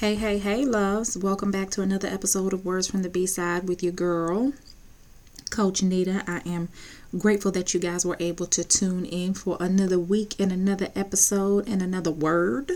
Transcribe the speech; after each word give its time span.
Hey, 0.00 0.14
hey, 0.14 0.38
hey, 0.38 0.64
loves. 0.64 1.18
Welcome 1.18 1.50
back 1.50 1.68
to 1.72 1.82
another 1.82 2.08
episode 2.08 2.54
of 2.54 2.64
Words 2.64 2.86
from 2.86 3.02
the 3.02 3.10
B 3.10 3.26
Side 3.26 3.68
with 3.68 3.82
your 3.82 3.92
girl, 3.92 4.54
Coach 5.50 5.82
Nita. 5.82 6.24
I 6.26 6.40
am 6.48 6.70
grateful 7.18 7.52
that 7.52 7.74
you 7.74 7.80
guys 7.80 8.06
were 8.06 8.16
able 8.18 8.46
to 8.46 8.64
tune 8.64 9.04
in 9.04 9.34
for 9.34 9.58
another 9.60 9.98
week 9.98 10.36
and 10.38 10.52
another 10.52 10.88
episode 10.96 11.68
and 11.68 11.82
another 11.82 12.10
word. 12.10 12.72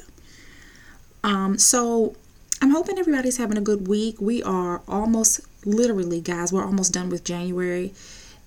Um, 1.23 1.57
so 1.57 2.15
I'm 2.61 2.73
hoping 2.73 2.99
everybody's 2.99 3.39
having 3.39 3.57
a 3.57 3.63
good 3.63 3.89
week. 3.89 4.21
We 4.21 4.43
are 4.43 4.83
almost 4.87 5.41
literally, 5.65 6.21
guys, 6.21 6.53
we're 6.53 6.67
almost 6.67 6.93
done 6.93 7.09
with 7.09 7.25
January. 7.25 7.95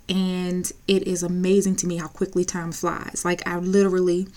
And 0.08 0.72
it 0.88 1.08
is 1.08 1.24
amazing 1.24 1.78
to 1.78 1.88
me 1.88 1.98
how 1.98 2.10
quickly 2.10 2.46
time 2.46 2.72
flies. 2.72 3.24
Like, 3.26 3.46
I 3.48 3.58
literally 3.58 4.28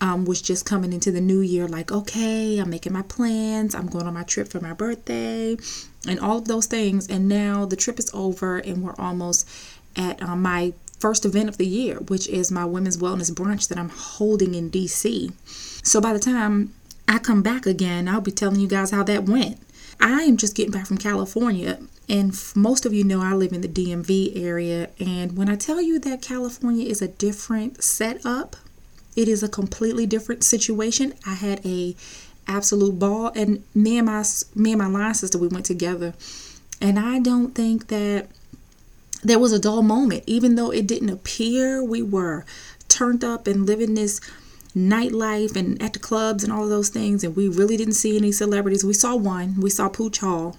um, 0.00 0.24
was 0.24 0.40
just 0.40 0.64
coming 0.64 0.92
into 0.92 1.10
the 1.10 1.20
new 1.20 1.40
year, 1.40 1.66
like, 1.66 1.90
okay, 1.90 2.58
I'm 2.58 2.70
making 2.70 2.92
my 2.92 3.02
plans, 3.02 3.74
I'm 3.74 3.86
going 3.86 4.06
on 4.06 4.14
my 4.14 4.22
trip 4.22 4.48
for 4.48 4.60
my 4.60 4.72
birthday, 4.72 5.56
and 6.06 6.20
all 6.20 6.38
of 6.38 6.46
those 6.46 6.66
things. 6.66 7.08
And 7.08 7.28
now 7.28 7.64
the 7.66 7.76
trip 7.76 7.98
is 7.98 8.10
over, 8.14 8.58
and 8.58 8.82
we're 8.82 8.94
almost 8.98 9.48
at 9.96 10.22
um, 10.22 10.42
my 10.42 10.72
first 10.98 11.24
event 11.24 11.48
of 11.48 11.58
the 11.58 11.66
year, 11.66 11.96
which 11.96 12.28
is 12.28 12.50
my 12.50 12.64
women's 12.64 12.96
wellness 12.96 13.30
brunch 13.32 13.68
that 13.68 13.78
I'm 13.78 13.88
holding 13.88 14.54
in 14.54 14.70
DC. 14.70 15.32
So 15.84 16.00
by 16.00 16.12
the 16.12 16.18
time 16.18 16.74
I 17.06 17.18
come 17.18 17.42
back 17.42 17.66
again, 17.66 18.08
I'll 18.08 18.20
be 18.20 18.30
telling 18.30 18.60
you 18.60 18.68
guys 18.68 18.90
how 18.90 19.02
that 19.04 19.24
went. 19.24 19.60
I 20.00 20.22
am 20.22 20.36
just 20.36 20.54
getting 20.54 20.72
back 20.72 20.86
from 20.86 20.98
California, 20.98 21.78
and 22.08 22.32
most 22.54 22.86
of 22.86 22.94
you 22.94 23.02
know 23.02 23.20
I 23.20 23.32
live 23.32 23.52
in 23.52 23.62
the 23.62 23.68
DMV 23.68 24.40
area. 24.40 24.90
And 25.00 25.36
when 25.36 25.48
I 25.48 25.56
tell 25.56 25.82
you 25.82 25.98
that 26.00 26.22
California 26.22 26.86
is 26.88 27.02
a 27.02 27.08
different 27.08 27.82
setup, 27.82 28.56
it 29.18 29.26
is 29.26 29.42
a 29.42 29.48
completely 29.48 30.06
different 30.06 30.44
situation. 30.44 31.12
I 31.26 31.34
had 31.34 31.66
a 31.66 31.96
absolute 32.46 33.00
ball, 33.00 33.32
and 33.34 33.64
me 33.74 33.98
and 33.98 34.06
my 34.06 34.24
me 34.54 34.72
and 34.72 34.80
my 34.80 34.86
line 34.86 35.12
sister 35.14 35.38
we 35.38 35.48
went 35.48 35.66
together, 35.66 36.14
and 36.80 37.00
I 37.00 37.18
don't 37.18 37.52
think 37.52 37.88
that 37.88 38.28
there 39.24 39.40
was 39.40 39.52
a 39.52 39.58
dull 39.58 39.82
moment, 39.82 40.22
even 40.26 40.54
though 40.54 40.70
it 40.70 40.86
didn't 40.86 41.08
appear 41.08 41.82
we 41.82 42.00
were 42.00 42.44
turned 42.86 43.24
up 43.24 43.48
and 43.48 43.66
living 43.66 43.94
this 43.94 44.20
nightlife 44.76 45.56
and 45.56 45.82
at 45.82 45.94
the 45.94 45.98
clubs 45.98 46.44
and 46.44 46.52
all 46.52 46.62
of 46.62 46.70
those 46.70 46.88
things, 46.88 47.24
and 47.24 47.34
we 47.34 47.48
really 47.48 47.76
didn't 47.76 47.94
see 47.94 48.16
any 48.16 48.30
celebrities. 48.30 48.84
We 48.84 48.92
saw 48.92 49.16
one, 49.16 49.60
we 49.60 49.70
saw 49.70 49.88
Pooch 49.88 50.18
Hall, 50.18 50.56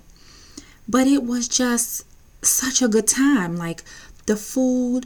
but 0.85 1.07
it 1.07 1.23
was 1.23 1.47
just 1.47 2.05
such 2.41 2.81
a 2.81 2.89
good 2.89 3.07
time. 3.07 3.55
Like 3.55 3.83
the 4.25 4.35
food, 4.35 5.05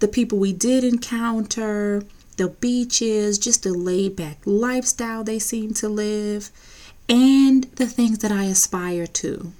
the 0.00 0.08
people 0.08 0.38
we 0.38 0.52
did 0.52 0.84
encounter, 0.84 2.04
the 2.40 2.48
beaches, 2.48 3.38
just 3.38 3.64
the 3.64 3.72
laid 3.72 4.16
back 4.16 4.38
lifestyle 4.46 5.22
they 5.22 5.38
seem 5.38 5.74
to 5.74 5.88
live, 5.88 6.50
and 7.06 7.64
the 7.74 7.86
things 7.86 8.18
that 8.20 8.32
I 8.32 8.44
aspire 8.44 9.06
to 9.06 9.52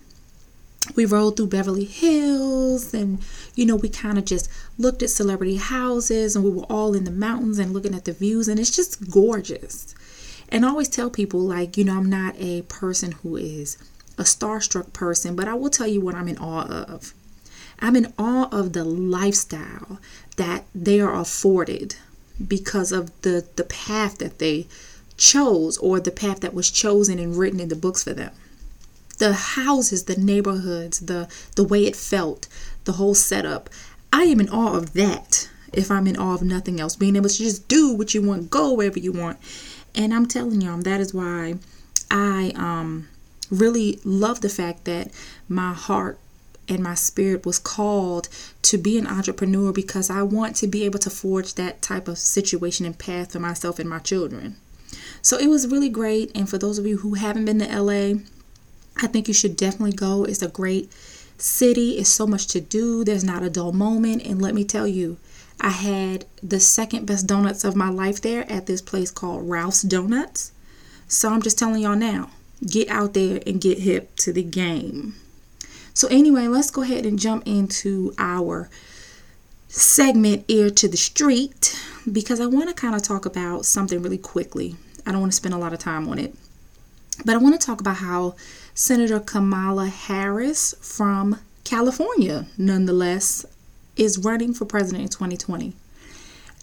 we 0.97 1.05
rode 1.05 1.37
through 1.37 1.49
Beverly 1.49 1.85
Hills 1.85 2.95
and 2.95 3.19
you 3.55 3.67
know 3.67 3.77
we 3.77 3.89
kind 3.89 4.19
of 4.19 4.25
just 4.25 4.51
looked 4.79 5.03
at 5.03 5.11
celebrity 5.11 5.57
houses 5.57 6.35
and 6.35 6.45
we 6.45 6.51
were 6.51 6.65
all 6.65 6.95
in 6.95 7.05
the 7.05 7.11
mountains 7.11 7.59
and 7.59 7.73
looking 7.73 7.95
at 7.95 8.07
the 8.07 8.13
views 8.13 8.49
and 8.49 8.59
it's 8.59 8.75
just 8.75 9.11
gorgeous. 9.11 9.95
And 10.49 10.65
I 10.65 10.71
always 10.71 10.89
tell 10.89 11.11
people 11.11 11.41
like, 11.41 11.77
you 11.77 11.85
know, 11.85 11.97
I'm 11.97 12.11
not 12.11 12.35
a 12.39 12.63
person 12.63 13.13
who 13.13 13.37
is 13.37 13.77
a 14.19 14.25
starstruck 14.25 14.93
person, 14.93 15.37
but 15.37 15.47
I 15.47 15.55
will 15.55 15.71
tell 15.71 15.87
you 15.87 16.01
what 16.01 16.15
I'm 16.15 16.29
in 16.29 16.39
awe 16.39 16.67
of. 16.67 17.15
I'm 17.79 17.95
in 17.95 18.13
awe 18.19 18.49
of 18.51 18.73
the 18.73 18.85
lifestyle 18.85 20.01
that 20.37 20.65
they 20.75 21.01
are 21.01 21.15
afforded 21.15 21.97
because 22.47 22.93
of 22.93 23.11
the 23.23 23.47
the 23.57 23.65
path 23.65 24.19
that 24.19 24.39
they 24.39 24.67
chose 25.17 25.77
or 25.79 26.01
the 26.01 26.11
path 26.11 26.41
that 26.41 26.55
was 26.55 26.71
chosen 26.71 27.19
and 27.19 27.37
written 27.37 27.61
in 27.61 27.69
the 27.69 27.77
books 27.77 28.03
for 28.05 28.15
them 28.15 28.33
the 29.21 29.35
houses, 29.35 30.05
the 30.05 30.17
neighborhoods, 30.17 31.01
the 31.01 31.29
the 31.55 31.63
way 31.63 31.85
it 31.85 31.95
felt, 31.95 32.49
the 32.85 32.93
whole 32.93 33.15
setup. 33.15 33.71
I 34.13 34.23
am 34.23 34.41
in 34.41 34.49
awe 34.49 34.77
of 34.77 34.95
that. 34.95 35.49
If 35.73 35.91
I'm 35.91 36.09
in 36.09 36.17
awe 36.17 36.35
of 36.35 36.43
nothing 36.43 36.81
else, 36.81 36.97
being 36.97 37.15
able 37.15 37.29
to 37.29 37.37
just 37.37 37.69
do 37.69 37.95
what 37.95 38.13
you 38.13 38.23
want, 38.23 38.51
go 38.51 38.73
wherever 38.73 38.99
you 38.99 39.13
want, 39.13 39.39
and 39.95 40.13
I'm 40.13 40.27
telling 40.27 40.61
y'all 40.63 40.79
that 40.79 41.01
is 41.01 41.15
why 41.15 41.57
I 42.11 42.53
um 42.57 43.09
really 43.51 44.01
love 44.05 44.41
the 44.41 44.49
fact 44.49 44.85
that 44.87 45.11
my 45.49 45.75
heart 45.75 46.19
and 46.71 46.83
my 46.83 46.95
spirit 46.95 47.45
was 47.45 47.59
called 47.59 48.29
to 48.63 48.79
be 48.79 48.97
an 48.97 49.07
entrepreneur 49.07 49.73
because 49.73 50.09
I 50.09 50.23
want 50.23 50.57
to 50.57 50.67
be 50.67 50.85
able 50.85 51.01
to 51.01 51.11
forge 51.11 51.55
that 51.55 51.83
type 51.83 52.07
of 52.09 52.19
situation 52.19 52.87
and 52.87 52.97
path 52.97 53.33
for 53.33 53.41
myself 53.41 53.79
and 53.79 53.91
my 53.91 53.99
children. 53.99 54.57
So 55.21 55.37
it 55.37 55.49
was 55.49 55.67
really 55.67 55.89
great. 55.89 56.31
And 56.35 56.49
for 56.49 56.57
those 56.57 56.79
of 56.79 56.87
you 56.87 56.99
who 56.99 57.15
haven't 57.15 57.45
been 57.45 57.59
to 57.59 57.83
LA, 57.83 58.21
I 58.97 59.07
think 59.09 59.29
you 59.29 59.35
should 59.35 59.57
definitely 59.57 59.93
go. 59.93 60.25
It's 60.25 60.43
a 60.43 60.49
great 60.49 60.93
city. 61.37 61.99
It's 61.99 62.09
so 62.09 62.27
much 62.27 62.47
to 62.49 62.61
do. 62.61 63.05
There's 63.05 63.25
not 63.25 63.43
a 63.43 63.51
dull 63.51 63.73
moment. 63.73 64.25
And 64.25 64.41
let 64.41 64.55
me 64.55 64.65
tell 64.65 64.87
you, 64.87 65.19
I 65.61 65.71
had 65.71 66.25
the 66.43 66.61
second 66.61 67.07
best 67.07 67.27
donuts 67.27 67.65
of 67.65 67.77
my 67.77 67.91
life 67.91 68.21
there 68.21 68.51
at 68.51 68.67
this 68.67 68.81
place 68.81 69.11
called 69.11 69.49
Ralph's 69.49 69.83
Donuts. 69.83 70.53
So 71.09 71.29
I'm 71.29 71.43
just 71.43 71.59
telling 71.59 71.83
y'all 71.83 71.97
now, 71.97 72.31
get 72.65 72.89
out 72.89 73.15
there 73.15 73.41
and 73.47 73.61
get 73.61 73.81
hip 73.81 74.15
to 74.17 74.33
the 74.33 74.43
game. 74.43 75.17
So 76.01 76.09
anyway, 76.09 76.49
let's 76.49 76.71
go 76.71 76.81
ahead 76.81 77.05
and 77.05 77.19
jump 77.19 77.43
into 77.47 78.15
our 78.17 78.71
segment 79.69 80.47
ear 80.49 80.71
to 80.71 80.89
the 80.89 80.97
street 80.97 81.79
because 82.11 82.41
I 82.41 82.47
want 82.47 82.71
to 82.71 82.75
kind 82.75 82.95
of 82.95 83.03
talk 83.03 83.27
about 83.27 83.67
something 83.67 84.01
really 84.01 84.17
quickly. 84.17 84.77
I 85.05 85.13
don't 85.13 85.21
want 85.21 85.33
to 85.33 85.37
spend 85.37 85.53
a 85.53 85.59
lot 85.59 85.75
of 85.75 85.79
time 85.79 86.09
on 86.09 86.19
it. 86.19 86.35
But 87.27 87.35
I 87.35 87.37
want 87.37 87.61
to 87.61 87.67
talk 87.67 87.83
about 87.83 87.97
how 87.97 88.35
Senator 88.73 89.21
Kamala 89.21 89.89
Harris 89.89 90.75
from 90.81 91.39
California, 91.65 92.47
nonetheless, 92.57 93.45
is 93.95 94.17
running 94.17 94.55
for 94.55 94.65
president 94.65 95.03
in 95.03 95.11
2020. 95.11 95.75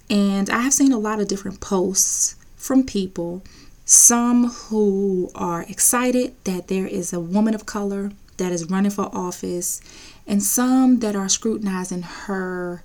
And 0.09 0.50
I 0.50 0.62
have 0.62 0.74
seen 0.74 0.92
a 0.92 0.98
lot 0.98 1.19
of 1.19 1.28
different 1.28 1.62
posts 1.62 2.33
from 2.56 2.83
people, 2.83 3.44
some 3.86 4.50
who 4.50 5.30
are 5.36 5.62
excited 5.62 6.33
that 6.45 6.69
there 6.69 6.88
is 6.88 7.13
a 7.13 7.19
woman 7.19 7.54
of 7.54 7.68
color 7.68 8.13
that 8.38 8.51
is 8.51 8.69
running 8.69 8.92
for 8.92 9.10
office, 9.13 9.81
and 10.25 10.42
some 10.42 11.00
that 11.00 11.16
are 11.16 11.30
scrutinizing 11.30 12.04
her 12.04 12.84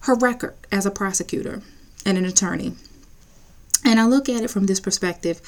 her 0.00 0.14
record 0.14 0.54
as 0.72 0.86
a 0.86 0.90
prosecutor 0.90 1.62
and 2.06 2.16
an 2.16 2.24
attorney. 2.24 2.72
And 3.84 4.00
I 4.00 4.06
look 4.06 4.28
at 4.28 4.42
it 4.42 4.50
from 4.50 4.66
this 4.66 4.80
perspective. 4.80 5.40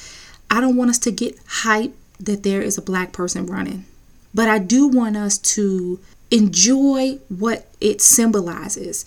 I 0.49 0.61
don't 0.61 0.77
want 0.77 0.91
us 0.91 0.99
to 0.99 1.11
get 1.11 1.39
hype 1.47 1.95
that 2.19 2.43
there 2.43 2.61
is 2.61 2.77
a 2.77 2.81
black 2.81 3.11
person 3.11 3.47
running, 3.47 3.85
but 4.33 4.47
I 4.47 4.59
do 4.59 4.87
want 4.87 5.17
us 5.17 5.37
to 5.39 5.99
enjoy 6.29 7.19
what 7.29 7.67
it 7.81 8.01
symbolizes. 8.01 9.05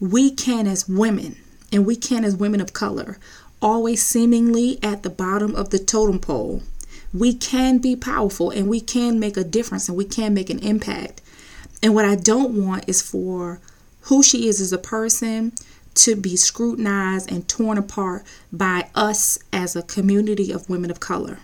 We 0.00 0.30
can, 0.30 0.66
as 0.66 0.88
women, 0.88 1.36
and 1.72 1.86
we 1.86 1.96
can, 1.96 2.24
as 2.24 2.36
women 2.36 2.60
of 2.60 2.72
color, 2.72 3.18
always 3.60 4.02
seemingly 4.02 4.78
at 4.82 5.02
the 5.02 5.10
bottom 5.10 5.54
of 5.54 5.70
the 5.70 5.78
totem 5.78 6.18
pole. 6.18 6.62
We 7.12 7.34
can 7.34 7.78
be 7.78 7.96
powerful 7.96 8.50
and 8.50 8.68
we 8.68 8.80
can 8.80 9.18
make 9.18 9.36
a 9.36 9.44
difference 9.44 9.88
and 9.88 9.96
we 9.96 10.04
can 10.04 10.34
make 10.34 10.50
an 10.50 10.58
impact. 10.58 11.20
And 11.82 11.94
what 11.94 12.04
I 12.04 12.16
don't 12.16 12.64
want 12.64 12.88
is 12.88 13.00
for 13.02 13.60
who 14.02 14.22
she 14.22 14.48
is 14.48 14.60
as 14.60 14.72
a 14.72 14.78
person 14.78 15.52
to 15.94 16.14
be 16.14 16.36
scrutinized 16.36 17.30
and 17.30 17.48
torn 17.48 17.78
apart 17.78 18.24
by 18.52 18.88
us 18.94 19.38
as 19.52 19.74
a 19.74 19.82
community 19.82 20.52
of 20.52 20.68
women 20.68 20.90
of 20.90 21.00
color. 21.00 21.38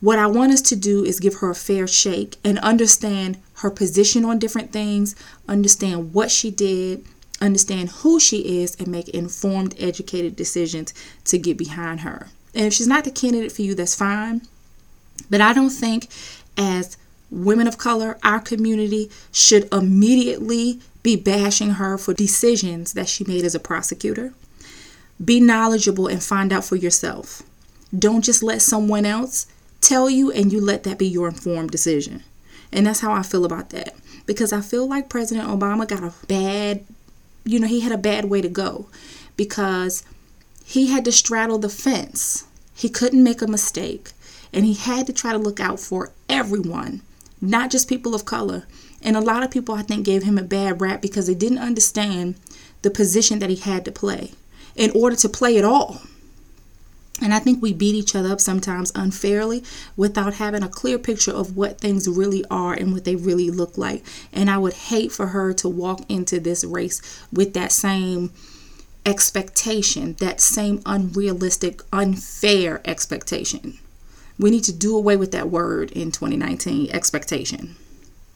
What 0.00 0.18
I 0.18 0.26
want 0.26 0.52
us 0.52 0.62
to 0.62 0.76
do 0.76 1.04
is 1.04 1.20
give 1.20 1.36
her 1.36 1.50
a 1.50 1.54
fair 1.54 1.86
shake 1.86 2.36
and 2.42 2.58
understand 2.60 3.38
her 3.56 3.70
position 3.70 4.24
on 4.24 4.38
different 4.38 4.72
things, 4.72 5.14
understand 5.46 6.14
what 6.14 6.30
she 6.30 6.50
did, 6.50 7.04
understand 7.40 7.90
who 7.90 8.18
she 8.18 8.62
is, 8.62 8.76
and 8.76 8.88
make 8.88 9.08
informed, 9.10 9.74
educated 9.78 10.36
decisions 10.36 10.94
to 11.24 11.36
get 11.36 11.58
behind 11.58 12.00
her. 12.00 12.28
And 12.54 12.66
if 12.66 12.72
she's 12.72 12.86
not 12.86 13.04
the 13.04 13.10
candidate 13.10 13.52
for 13.52 13.62
you, 13.62 13.74
that's 13.74 13.94
fine. 13.94 14.42
But 15.28 15.40
I 15.40 15.52
don't 15.52 15.70
think, 15.70 16.08
as 16.56 16.96
women 17.30 17.66
of 17.66 17.78
color, 17.78 18.18
our 18.22 18.40
community 18.40 19.10
should 19.32 19.72
immediately 19.72 20.80
be 21.02 21.16
bashing 21.16 21.70
her 21.70 21.96
for 21.96 22.12
decisions 22.12 22.92
that 22.92 23.08
she 23.08 23.24
made 23.24 23.44
as 23.44 23.54
a 23.54 23.60
prosecutor. 23.60 24.32
Be 25.24 25.40
knowledgeable 25.40 26.06
and 26.06 26.22
find 26.22 26.52
out 26.52 26.64
for 26.64 26.76
yourself. 26.76 27.42
Don't 27.96 28.24
just 28.24 28.42
let 28.42 28.62
someone 28.62 29.06
else 29.06 29.46
tell 29.80 30.10
you 30.10 30.30
and 30.30 30.52
you 30.52 30.60
let 30.60 30.82
that 30.84 30.98
be 30.98 31.06
your 31.06 31.28
informed 31.28 31.70
decision. 31.70 32.22
And 32.72 32.86
that's 32.86 33.00
how 33.00 33.12
I 33.12 33.22
feel 33.22 33.44
about 33.44 33.70
that. 33.70 33.94
Because 34.26 34.52
I 34.52 34.60
feel 34.60 34.86
like 34.86 35.08
President 35.08 35.48
Obama 35.48 35.88
got 35.88 36.04
a 36.04 36.12
bad, 36.26 36.84
you 37.44 37.58
know, 37.58 37.66
he 37.66 37.80
had 37.80 37.92
a 37.92 37.98
bad 37.98 38.26
way 38.26 38.40
to 38.40 38.48
go 38.48 38.86
because 39.36 40.04
he 40.70 40.86
had 40.86 41.04
to 41.04 41.10
straddle 41.10 41.58
the 41.58 41.68
fence. 41.68 42.44
He 42.76 42.88
couldn't 42.88 43.24
make 43.24 43.42
a 43.42 43.48
mistake. 43.48 44.12
And 44.52 44.64
he 44.64 44.74
had 44.74 45.04
to 45.08 45.12
try 45.12 45.32
to 45.32 45.38
look 45.38 45.58
out 45.58 45.80
for 45.80 46.12
everyone, 46.28 47.02
not 47.40 47.72
just 47.72 47.88
people 47.88 48.14
of 48.14 48.24
color. 48.24 48.66
And 49.02 49.16
a 49.16 49.20
lot 49.20 49.42
of 49.42 49.50
people, 49.50 49.74
I 49.74 49.82
think, 49.82 50.06
gave 50.06 50.22
him 50.22 50.38
a 50.38 50.44
bad 50.44 50.80
rap 50.80 51.02
because 51.02 51.26
they 51.26 51.34
didn't 51.34 51.58
understand 51.58 52.36
the 52.82 52.90
position 52.90 53.40
that 53.40 53.50
he 53.50 53.56
had 53.56 53.84
to 53.86 53.90
play 53.90 54.30
in 54.76 54.92
order 54.92 55.16
to 55.16 55.28
play 55.28 55.56
it 55.56 55.64
all. 55.64 56.02
And 57.20 57.34
I 57.34 57.40
think 57.40 57.60
we 57.60 57.72
beat 57.72 57.96
each 57.96 58.14
other 58.14 58.30
up 58.30 58.40
sometimes 58.40 58.92
unfairly 58.94 59.64
without 59.96 60.34
having 60.34 60.62
a 60.62 60.68
clear 60.68 61.00
picture 61.00 61.32
of 61.32 61.56
what 61.56 61.80
things 61.80 62.08
really 62.08 62.44
are 62.48 62.74
and 62.74 62.92
what 62.92 63.04
they 63.04 63.16
really 63.16 63.50
look 63.50 63.76
like. 63.76 64.04
And 64.32 64.48
I 64.48 64.58
would 64.58 64.74
hate 64.74 65.10
for 65.10 65.26
her 65.26 65.52
to 65.54 65.68
walk 65.68 66.02
into 66.08 66.38
this 66.38 66.62
race 66.62 67.02
with 67.32 67.54
that 67.54 67.72
same 67.72 68.30
expectation, 69.06 70.14
that 70.20 70.40
same 70.40 70.82
unrealistic, 70.86 71.82
unfair 71.92 72.80
expectation. 72.84 73.78
We 74.38 74.50
need 74.50 74.64
to 74.64 74.72
do 74.72 74.96
away 74.96 75.16
with 75.16 75.32
that 75.32 75.50
word 75.50 75.90
in 75.92 76.10
2019 76.10 76.90
expectation. 76.90 77.76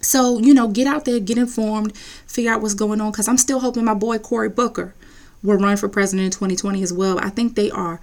So, 0.01 0.39
you 0.39 0.53
know, 0.53 0.69
get 0.69 0.87
out 0.87 1.07
there, 1.07 1.19
get 1.19 1.39
informed, 1.39 1.97
figure 1.97 2.53
out 2.53 2.61
what's 2.61 2.75
going 2.75 3.01
on. 3.01 3.11
Because 3.11 3.29
I'm 3.29 3.39
still 3.39 3.61
hoping 3.61 3.85
my 3.85 3.95
boy 3.95 4.19
Cory 4.19 4.51
Booker 4.51 4.95
will 5.43 5.57
run 5.57 5.77
for 5.77 5.89
president 5.89 6.27
in 6.27 6.31
2020 6.31 6.83
as 6.83 6.93
well. 6.93 7.19
I 7.19 7.31
think 7.31 7.55
they 7.55 7.71
are 7.71 8.01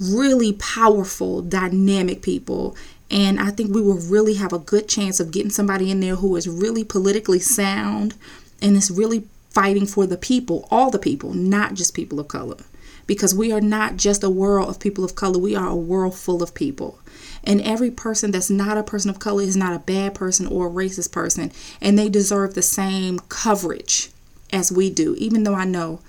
really 0.00 0.54
powerful, 0.54 1.42
dynamic 1.42 2.22
people. 2.22 2.76
And 3.10 3.38
I 3.38 3.50
think 3.50 3.72
we 3.72 3.80
will 3.80 3.98
really 3.98 4.34
have 4.34 4.52
a 4.52 4.58
good 4.58 4.88
chance 4.88 5.20
of 5.20 5.30
getting 5.30 5.50
somebody 5.50 5.90
in 5.90 6.00
there 6.00 6.16
who 6.16 6.34
is 6.34 6.48
really 6.48 6.82
politically 6.82 7.38
sound 7.38 8.14
and 8.60 8.76
is 8.76 8.90
really 8.90 9.28
fighting 9.56 9.86
for 9.86 10.06
the 10.06 10.18
people, 10.18 10.68
all 10.70 10.90
the 10.90 10.98
people, 10.98 11.32
not 11.32 11.72
just 11.72 11.94
people 11.94 12.20
of 12.20 12.28
color. 12.28 12.58
Because 13.06 13.34
we 13.34 13.52
are 13.52 13.60
not 13.60 13.96
just 13.96 14.22
a 14.22 14.28
world 14.28 14.68
of 14.68 14.78
people 14.78 15.02
of 15.02 15.14
color, 15.14 15.38
we 15.38 15.56
are 15.56 15.68
a 15.68 15.74
world 15.74 16.14
full 16.14 16.42
of 16.42 16.52
people. 16.52 16.98
And 17.42 17.62
every 17.62 17.90
person 17.90 18.32
that's 18.32 18.50
not 18.50 18.76
a 18.76 18.82
person 18.82 19.08
of 19.08 19.18
color 19.18 19.40
is 19.40 19.56
not 19.56 19.74
a 19.74 19.78
bad 19.78 20.14
person 20.14 20.46
or 20.46 20.66
a 20.66 20.70
racist 20.70 21.10
person. 21.10 21.52
And 21.80 21.98
they 21.98 22.10
deserve 22.10 22.52
the 22.52 22.60
same 22.60 23.18
coverage 23.30 24.10
as 24.52 24.70
we 24.70 24.90
do, 24.90 25.14
even 25.16 25.44
though 25.44 25.54
I 25.54 25.64
know 25.64 26.00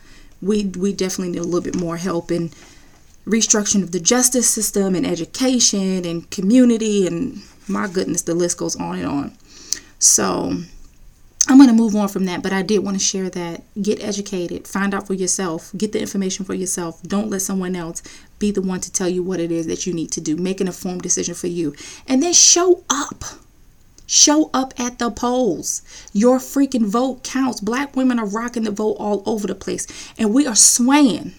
we, 0.41 0.65
we 0.65 0.91
definitely 0.91 1.31
need 1.31 1.39
a 1.39 1.43
little 1.43 1.61
bit 1.61 1.79
more 1.79 1.95
help 1.95 2.31
in 2.31 2.49
restructuring 3.25 3.83
of 3.83 3.93
the 3.93 4.01
justice 4.01 4.49
system 4.49 4.93
and 4.93 5.07
education 5.07 6.03
and 6.03 6.29
community. 6.31 7.07
And 7.07 7.43
my 7.65 7.87
goodness, 7.87 8.23
the 8.23 8.35
list 8.35 8.57
goes 8.57 8.75
on 8.75 8.97
and 8.97 9.07
on. 9.07 9.37
So 9.99 10.63
I'm 11.49 11.57
going 11.57 11.69
to 11.69 11.75
move 11.75 11.95
on 11.95 12.09
from 12.09 12.25
that, 12.25 12.43
but 12.43 12.51
I 12.51 12.61
did 12.61 12.79
want 12.79 12.97
to 12.99 13.03
share 13.03 13.29
that. 13.29 13.63
Get 13.81 14.03
educated, 14.03 14.67
find 14.67 14.93
out 14.93 15.07
for 15.07 15.13
yourself, 15.13 15.71
get 15.77 15.93
the 15.93 16.01
information 16.01 16.43
for 16.43 16.53
yourself. 16.53 17.01
Don't 17.03 17.29
let 17.29 17.41
someone 17.41 17.75
else 17.75 18.03
be 18.37 18.51
the 18.51 18.61
one 18.61 18.81
to 18.81 18.91
tell 18.91 19.07
you 19.07 19.23
what 19.23 19.39
it 19.39 19.49
is 19.49 19.65
that 19.67 19.87
you 19.87 19.93
need 19.93 20.11
to 20.11 20.21
do. 20.21 20.35
Make 20.35 20.59
an 20.59 20.67
informed 20.67 21.03
decision 21.03 21.35
for 21.35 21.47
you. 21.47 21.73
And 22.05 22.21
then 22.21 22.33
show 22.33 22.83
up. 22.89 23.23
Show 24.05 24.49
up 24.53 24.73
at 24.77 24.99
the 24.99 25.09
polls. 25.09 25.81
Your 26.11 26.37
freaking 26.37 26.85
vote 26.85 27.23
counts. 27.23 27.61
Black 27.61 27.95
women 27.95 28.19
are 28.19 28.25
rocking 28.25 28.63
the 28.63 28.71
vote 28.71 28.97
all 28.99 29.23
over 29.25 29.47
the 29.47 29.55
place, 29.55 29.87
and 30.17 30.33
we 30.33 30.45
are 30.45 30.55
swaying. 30.55 31.33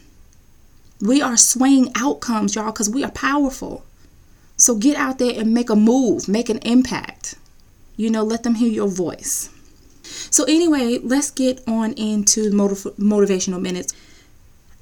We 1.01 1.23
are 1.23 1.37
swaying 1.37 1.93
outcomes, 1.97 2.55
y'all, 2.55 2.73
because 2.73 2.91
we 2.91 3.05
are 3.05 3.11
powerful. 3.11 3.85
So 4.57 4.75
get 4.75 4.97
out 4.97 5.19
there 5.19 5.39
and 5.39 5.55
make 5.55 5.71
a 5.71 5.77
move, 5.77 6.29
make 6.29 6.49
an 6.49 6.59
impact. 6.59 7.37
You 7.97 8.11
know, 8.11 8.23
let 8.23 8.43
them 8.43 8.57
hear 8.57 8.71
your 8.71 8.89
voice. 8.89 9.51
So, 10.31 10.45
anyway, 10.45 10.99
let's 11.03 11.31
get 11.31 11.67
on 11.67 11.93
into 11.95 12.51
motiv- 12.51 12.97
motivational 12.99 13.61
minutes. 13.61 13.95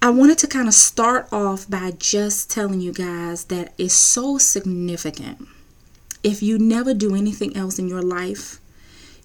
I 0.03 0.11
wanted 0.11 0.39
to 0.39 0.47
kind 0.47 0.69
of 0.69 0.75
start 0.75 1.33
off 1.33 1.69
by 1.69 1.93
just 1.99 2.51
telling 2.51 2.81
you 2.81 2.93
guys 2.93 3.45
that 3.45 3.73
it's 3.79 3.95
so 3.95 4.39
significant. 4.39 5.49
If 6.23 6.43
you 6.43 6.59
never 6.59 6.93
do 6.93 7.15
anything 7.15 7.57
else 7.57 7.79
in 7.79 7.89
your 7.89 8.03
life, 8.03 8.61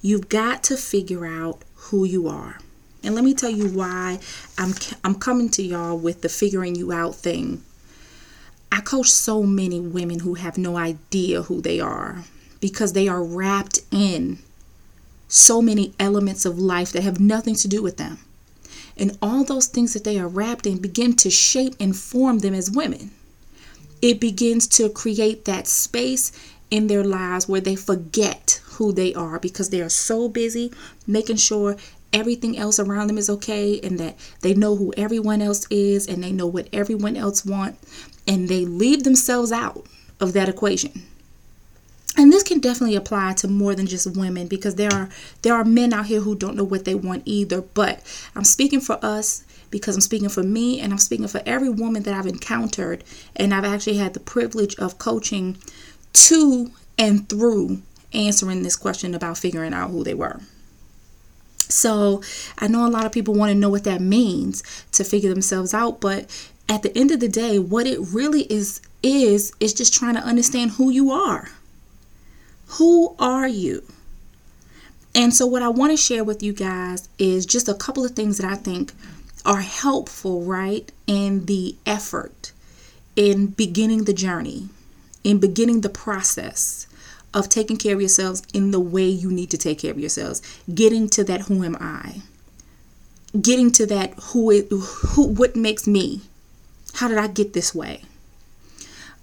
you've 0.02 0.30
got 0.30 0.64
to 0.64 0.78
figure 0.78 1.26
out 1.26 1.64
who 1.76 2.06
you 2.06 2.28
are. 2.28 2.58
And 3.04 3.16
let 3.16 3.24
me 3.24 3.34
tell 3.34 3.50
you 3.50 3.68
why 3.68 4.20
I'm 4.58 4.74
I'm 5.04 5.16
coming 5.16 5.50
to 5.50 5.64
y'all 5.64 5.98
with 5.98 6.22
the 6.22 6.30
figuring 6.30 6.76
you 6.76 6.92
out 6.92 7.16
thing. 7.16 7.64
I 8.72 8.80
coach 8.80 9.10
so 9.10 9.44
many 9.44 9.80
women 9.80 10.20
who 10.20 10.36
have 10.36 10.58
no 10.58 10.78
idea 10.78 11.44
who 11.44 11.62
they 11.62 11.80
are 11.80 12.24
because 12.62 12.94
they 12.94 13.08
are 13.08 13.24
wrapped 13.24 13.80
in 13.92 14.40
so 15.32 15.62
many 15.62 15.94
elements 15.98 16.44
of 16.44 16.60
life 16.60 16.92
that 16.92 17.04
have 17.04 17.20
nothing 17.20 17.56
to 17.56 17.68
do 17.70 17.82
with 17.82 17.96
them. 17.96 18.20
And 18.98 19.18
all 19.22 19.46
those 19.46 19.68
things 19.68 19.94
that 19.94 20.04
they 20.04 20.20
are 20.20 20.28
wrapped 20.28 20.68
in 20.68 20.80
begin 20.80 21.16
to 21.16 21.30
shape 21.30 21.74
and 21.80 21.96
form 21.96 22.40
them 22.40 22.54
as 22.54 22.70
women. 22.70 23.12
It 24.02 24.20
begins 24.20 24.68
to 24.68 24.90
create 24.90 25.46
that 25.46 25.68
space 25.68 26.34
in 26.70 26.88
their 26.88 27.04
lives 27.04 27.48
where 27.48 27.62
they 27.62 27.76
forget 27.76 28.62
who 28.74 28.92
they 28.92 29.14
are 29.14 29.40
because 29.40 29.70
they 29.70 29.82
are 29.82 29.90
so 29.90 30.28
busy 30.28 30.72
making 31.08 31.38
sure 31.38 31.78
everything 32.12 32.58
else 32.58 32.78
around 32.78 33.08
them 33.08 33.18
is 33.18 33.30
okay 33.30 33.80
and 33.82 34.00
that 34.00 34.18
they 34.42 34.54
know 34.54 34.76
who 34.76 34.94
everyone 34.98 35.42
else 35.42 35.66
is 35.70 36.08
and 36.08 36.22
they 36.22 36.32
know 36.32 36.48
what 36.48 36.68
everyone 36.74 37.16
else 37.16 37.46
wants 37.46 38.10
and 38.28 38.50
they 38.50 38.66
leave 38.66 39.04
themselves 39.04 39.52
out 39.52 39.86
of 40.20 40.34
that 40.34 40.50
equation 40.50 40.92
and 42.18 42.32
this 42.32 42.44
can 42.44 42.60
definitely 42.60 42.96
apply 42.96 43.34
to 43.34 43.48
more 43.48 43.74
than 43.74 43.88
just 43.88 44.18
women 44.18 44.48
because 44.48 44.76
there 44.76 44.94
are 44.94 45.10
there 45.44 45.54
are 45.54 45.64
men 45.64 45.94
out 45.94 46.08
here 46.08 46.22
who 46.22 46.36
don't 46.36 46.56
know 46.56 46.64
what 46.64 46.86
they 46.86 46.96
want 46.96 47.24
either. 47.26 47.62
But 47.62 48.02
i'm 48.36 48.44
speaking 48.44 48.82
for 48.82 49.04
us 49.04 49.46
because 49.70 49.96
i'm 49.96 50.02
speaking 50.02 50.30
for 50.30 50.44
me 50.44 50.80
and 50.82 50.92
i'm 50.92 51.00
speaking 51.00 51.28
for 51.28 51.42
every 51.46 51.70
woman 51.70 52.04
that 52.04 52.14
i've 52.14 52.28
encountered. 52.28 53.04
And 53.36 53.54
i've 53.54 53.66
actually 53.66 53.98
had 53.98 54.14
the 54.14 54.20
privilege 54.20 54.76
of 54.76 54.98
coaching 54.98 55.58
to 56.14 56.72
and 56.98 57.30
through 57.30 57.82
answering 58.14 58.64
this 58.64 58.76
question 58.76 59.16
about 59.16 59.38
figuring 59.38 59.74
out 59.74 59.90
who 59.90 60.04
they 60.04 60.14
were. 60.14 60.42
So 61.60 62.22
i 62.58 62.68
know 62.68 62.86
a 62.86 62.90
lot 62.90 63.06
of 63.06 63.14
people 63.14 63.36
want 63.36 63.52
to 63.52 63.58
know 63.58 63.70
what 63.70 63.86
that 63.86 64.02
means 64.02 64.64
to 64.92 65.06
figure 65.06 65.30
themselves 65.30 65.74
out 65.74 66.02
but 66.02 66.30
at 66.68 66.84
the 66.84 66.96
end 66.98 67.12
of 67.12 67.22
the 67.22 67.30
day 67.30 67.58
what 67.58 67.88
it 67.88 68.00
really 68.00 68.42
is 68.44 68.82
is 69.02 69.54
is 69.62 69.74
just 69.74 69.94
trying 69.94 70.16
to 70.16 70.22
understand 70.22 70.72
who 70.72 70.90
you 70.90 71.10
are 71.10 71.50
who 72.72 73.16
are 73.20 73.48
you? 73.48 73.84
And 75.14 75.34
so, 75.34 75.46
what 75.46 75.62
I 75.62 75.68
want 75.68 75.92
to 75.92 75.98
share 75.98 76.24
with 76.24 76.42
you 76.42 76.54
guys 76.54 77.10
is 77.18 77.46
just 77.46 77.68
a 77.68 77.74
couple 77.74 78.06
of 78.06 78.12
things 78.12 78.38
that 78.38 78.50
I 78.50 78.56
think 78.56 78.94
are 79.46 79.62
helpful, 79.62 80.44
right, 80.44 80.90
in 81.06 81.46
the 81.48 81.76
effort, 81.86 82.54
in 83.16 83.48
beginning 83.48 84.06
the 84.06 84.14
journey, 84.14 84.70
in 85.24 85.40
beginning 85.40 85.82
the 85.82 85.90
process 85.90 86.88
of 87.34 87.50
taking 87.50 87.78
care 87.78 87.96
of 87.96 88.02
yourselves 88.02 88.44
in 88.54 88.72
the 88.72 88.80
way 88.80 89.08
you 89.08 89.32
need 89.32 89.50
to 89.52 89.58
take 89.58 89.80
care 89.80 89.92
of 89.92 90.00
yourselves, 90.00 90.42
getting 90.74 91.10
to 91.10 91.24
that 91.24 91.42
who 91.42 91.64
am 91.64 91.76
I, 91.80 92.22
getting 93.42 93.72
to 93.74 93.86
that 93.88 94.14
who 94.32 94.50
it, 94.52 94.70
who 94.72 95.28
what 95.28 95.56
makes 95.56 95.88
me, 95.88 96.22
how 96.94 97.10
did 97.10 97.18
I 97.18 97.28
get 97.28 97.54
this 97.54 97.76
way? 97.76 98.04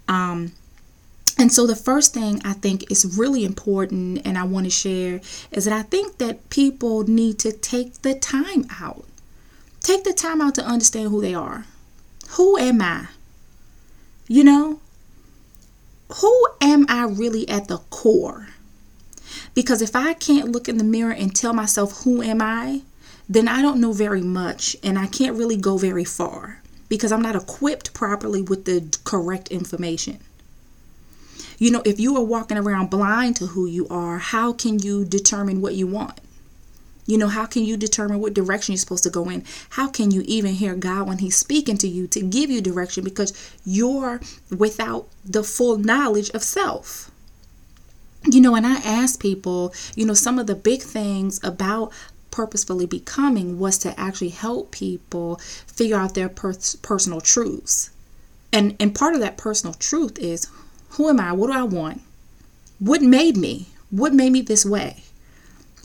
Um, 0.07 0.51
and 1.39 1.53
so, 1.53 1.65
the 1.65 1.75
first 1.75 2.13
thing 2.13 2.41
I 2.43 2.51
think 2.51 2.91
is 2.91 3.17
really 3.17 3.45
important 3.45 4.21
and 4.25 4.37
I 4.37 4.43
want 4.43 4.65
to 4.65 4.69
share 4.69 5.21
is 5.53 5.63
that 5.63 5.73
I 5.73 5.83
think 5.83 6.17
that 6.17 6.49
people 6.49 7.03
need 7.03 7.39
to 7.39 7.53
take 7.53 8.01
the 8.01 8.13
time 8.13 8.65
out. 8.81 9.05
Take 9.79 10.03
the 10.03 10.11
time 10.11 10.41
out 10.41 10.55
to 10.55 10.65
understand 10.65 11.07
who 11.07 11.21
they 11.21 11.33
are. 11.33 11.63
Who 12.31 12.57
am 12.57 12.81
I? 12.81 13.07
You 14.27 14.43
know, 14.43 14.81
who 16.15 16.47
am 16.59 16.85
I 16.89 17.05
really 17.05 17.47
at 17.47 17.69
the 17.69 17.77
core? 17.89 18.49
Because 19.53 19.81
if 19.81 19.95
I 19.95 20.15
can't 20.15 20.51
look 20.51 20.67
in 20.67 20.77
the 20.77 20.83
mirror 20.83 21.13
and 21.13 21.33
tell 21.33 21.53
myself 21.53 22.03
who 22.03 22.21
am 22.21 22.41
I, 22.41 22.81
then 23.29 23.47
I 23.47 23.61
don't 23.61 23.79
know 23.79 23.93
very 23.93 24.21
much 24.21 24.75
and 24.83 24.99
I 24.99 25.07
can't 25.07 25.37
really 25.37 25.55
go 25.55 25.77
very 25.77 26.03
far 26.03 26.61
because 26.89 27.13
I'm 27.13 27.21
not 27.21 27.37
equipped 27.37 27.93
properly 27.93 28.41
with 28.41 28.65
the 28.65 28.97
correct 29.05 29.47
information. 29.49 30.19
You 31.59 31.71
know, 31.71 31.81
if 31.83 31.99
you 31.99 32.15
are 32.15 32.23
walking 32.23 32.57
around 32.57 32.89
blind 32.89 33.35
to 33.35 33.47
who 33.47 33.65
you 33.65 33.85
are, 33.89 34.17
how 34.17 34.53
can 34.53 34.79
you 34.79 35.03
determine 35.03 35.61
what 35.61 35.75
you 35.75 35.87
want? 35.87 36.21
You 37.05 37.17
know, 37.17 37.27
how 37.27 37.45
can 37.47 37.65
you 37.65 37.75
determine 37.75 38.19
what 38.19 38.33
direction 38.33 38.73
you're 38.73 38.79
supposed 38.79 39.03
to 39.03 39.09
go 39.09 39.29
in? 39.29 39.43
How 39.71 39.89
can 39.89 40.11
you 40.11 40.23
even 40.25 40.53
hear 40.53 40.73
God 40.73 41.07
when 41.07 41.17
He's 41.17 41.35
speaking 41.35 41.77
to 41.79 41.87
you 41.87 42.07
to 42.07 42.21
give 42.21 42.49
you 42.49 42.61
direction 42.61 43.03
because 43.03 43.33
you're 43.65 44.21
without 44.55 45.09
the 45.25 45.43
full 45.43 45.77
knowledge 45.77 46.29
of 46.29 46.43
self? 46.43 47.11
You 48.25 48.39
know, 48.39 48.55
and 48.55 48.65
I 48.65 48.75
ask 48.75 49.19
people, 49.19 49.73
you 49.95 50.05
know, 50.05 50.13
some 50.13 50.39
of 50.39 50.47
the 50.47 50.55
big 50.55 50.81
things 50.81 51.39
about 51.43 51.91
purposefully 52.31 52.85
becoming 52.85 53.59
was 53.59 53.77
to 53.79 53.99
actually 53.99 54.29
help 54.29 54.71
people 54.71 55.37
figure 55.67 55.97
out 55.97 56.13
their 56.13 56.29
per- 56.29 56.53
personal 56.81 57.19
truths. 57.19 57.89
And 58.53 58.75
and 58.79 58.95
part 58.95 59.13
of 59.13 59.19
that 59.19 59.35
personal 59.35 59.73
truth 59.73 60.17
is 60.19 60.47
who 60.91 61.09
am 61.09 61.19
I? 61.19 61.31
What 61.31 61.47
do 61.47 61.53
I 61.53 61.63
want? 61.63 62.01
What 62.79 63.01
made 63.01 63.37
me? 63.37 63.67
What 63.91 64.13
made 64.13 64.31
me 64.31 64.41
this 64.41 64.65
way? 64.65 65.03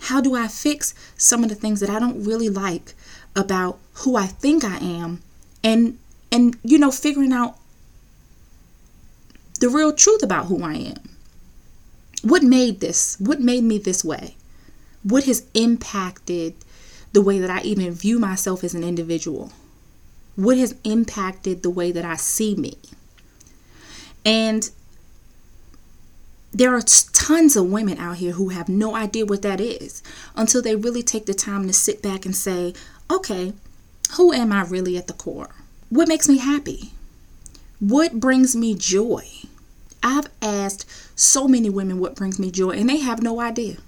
How 0.02 0.20
do 0.20 0.34
I 0.34 0.49
fix 0.49 0.94
some 1.16 1.42
of 1.42 1.49
the 1.49 1.54
things 1.54 1.80
that 1.80 1.90
I 1.90 1.99
don't 1.99 2.25
really 2.25 2.49
like 2.49 2.94
about 3.34 3.78
who 3.94 4.16
I 4.16 4.26
think 4.26 4.64
I 4.64 4.76
am? 4.76 5.23
And 5.62 5.99
and 6.30 6.56
you 6.62 6.78
know 6.78 6.90
figuring 6.90 7.32
out 7.32 7.56
the 9.61 9.68
real 9.68 9.92
truth 9.92 10.23
about 10.23 10.46
who 10.46 10.62
I 10.62 10.75
am. 10.75 11.16
What 12.23 12.42
made 12.42 12.80
this? 12.80 13.16
What 13.18 13.40
made 13.40 13.64
me 13.64 13.78
this 13.78 14.04
way? 14.04 14.37
What 15.02 15.25
has 15.25 15.46
impacted 15.54 16.54
the 17.12 17.23
way 17.23 17.38
that 17.38 17.50
I 17.50 17.61
even 17.62 17.92
view 17.92 18.18
myself 18.18 18.64
as 18.64 18.75
an 18.75 18.82
individual? 18.82 19.52
What 20.37 20.58
has 20.58 20.75
impacted 20.84 21.62
the 21.62 21.70
way 21.70 21.92
that 21.92 22.04
I 22.04 22.16
see 22.16 22.56
me? 22.56 22.76
And 24.25 24.70
there 26.54 26.75
are 26.75 26.80
tons 26.80 27.56
of 27.56 27.70
women 27.70 27.99
out 27.99 28.18
here 28.18 28.32
who 28.32 28.50
have 28.50 28.68
no 28.68 28.94
idea 28.94 29.26
what 29.26 29.42
that 29.42 29.61
is 29.61 30.02
until 30.37 30.62
they 30.62 30.76
really 30.76 31.02
take 31.02 31.26
the 31.26 31.34
time 31.34 31.66
to 31.66 31.73
sit 31.73 32.00
back 32.00 32.25
and 32.25 32.37
say, 32.37 32.73
okay, 33.11 33.52
who 34.16 34.32
am 34.32 34.52
I 34.52 34.62
really 34.62 34.96
at 34.96 35.08
the 35.08 35.12
core? 35.14 35.50
What 35.90 36.06
makes 36.06 36.28
me 36.28 36.38
happy? 36.38 36.92
What 37.80 38.20
brings 38.20 38.54
me 38.54 38.75
joy? 38.75 39.26
I've 40.02 40.28
asked 40.40 40.87
so 41.18 41.49
many 41.49 41.68
women 41.68 41.99
what 41.99 42.14
brings 42.14 42.38
me 42.38 42.50
joy, 42.50 42.70
and 42.70 42.88
they 42.88 42.99
have 42.99 43.23
no 43.23 43.40
idea. 43.40 43.78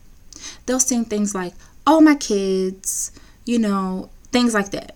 They'll 0.65 0.81
say 0.81 1.03
things 1.05 1.35
like, 1.35 1.55
oh, 1.87 2.01
my 2.01 2.17
kids, 2.17 3.13
you 3.45 3.59
know, 3.59 4.11
things 4.33 4.55
like 4.55 4.71
that. 4.73 4.96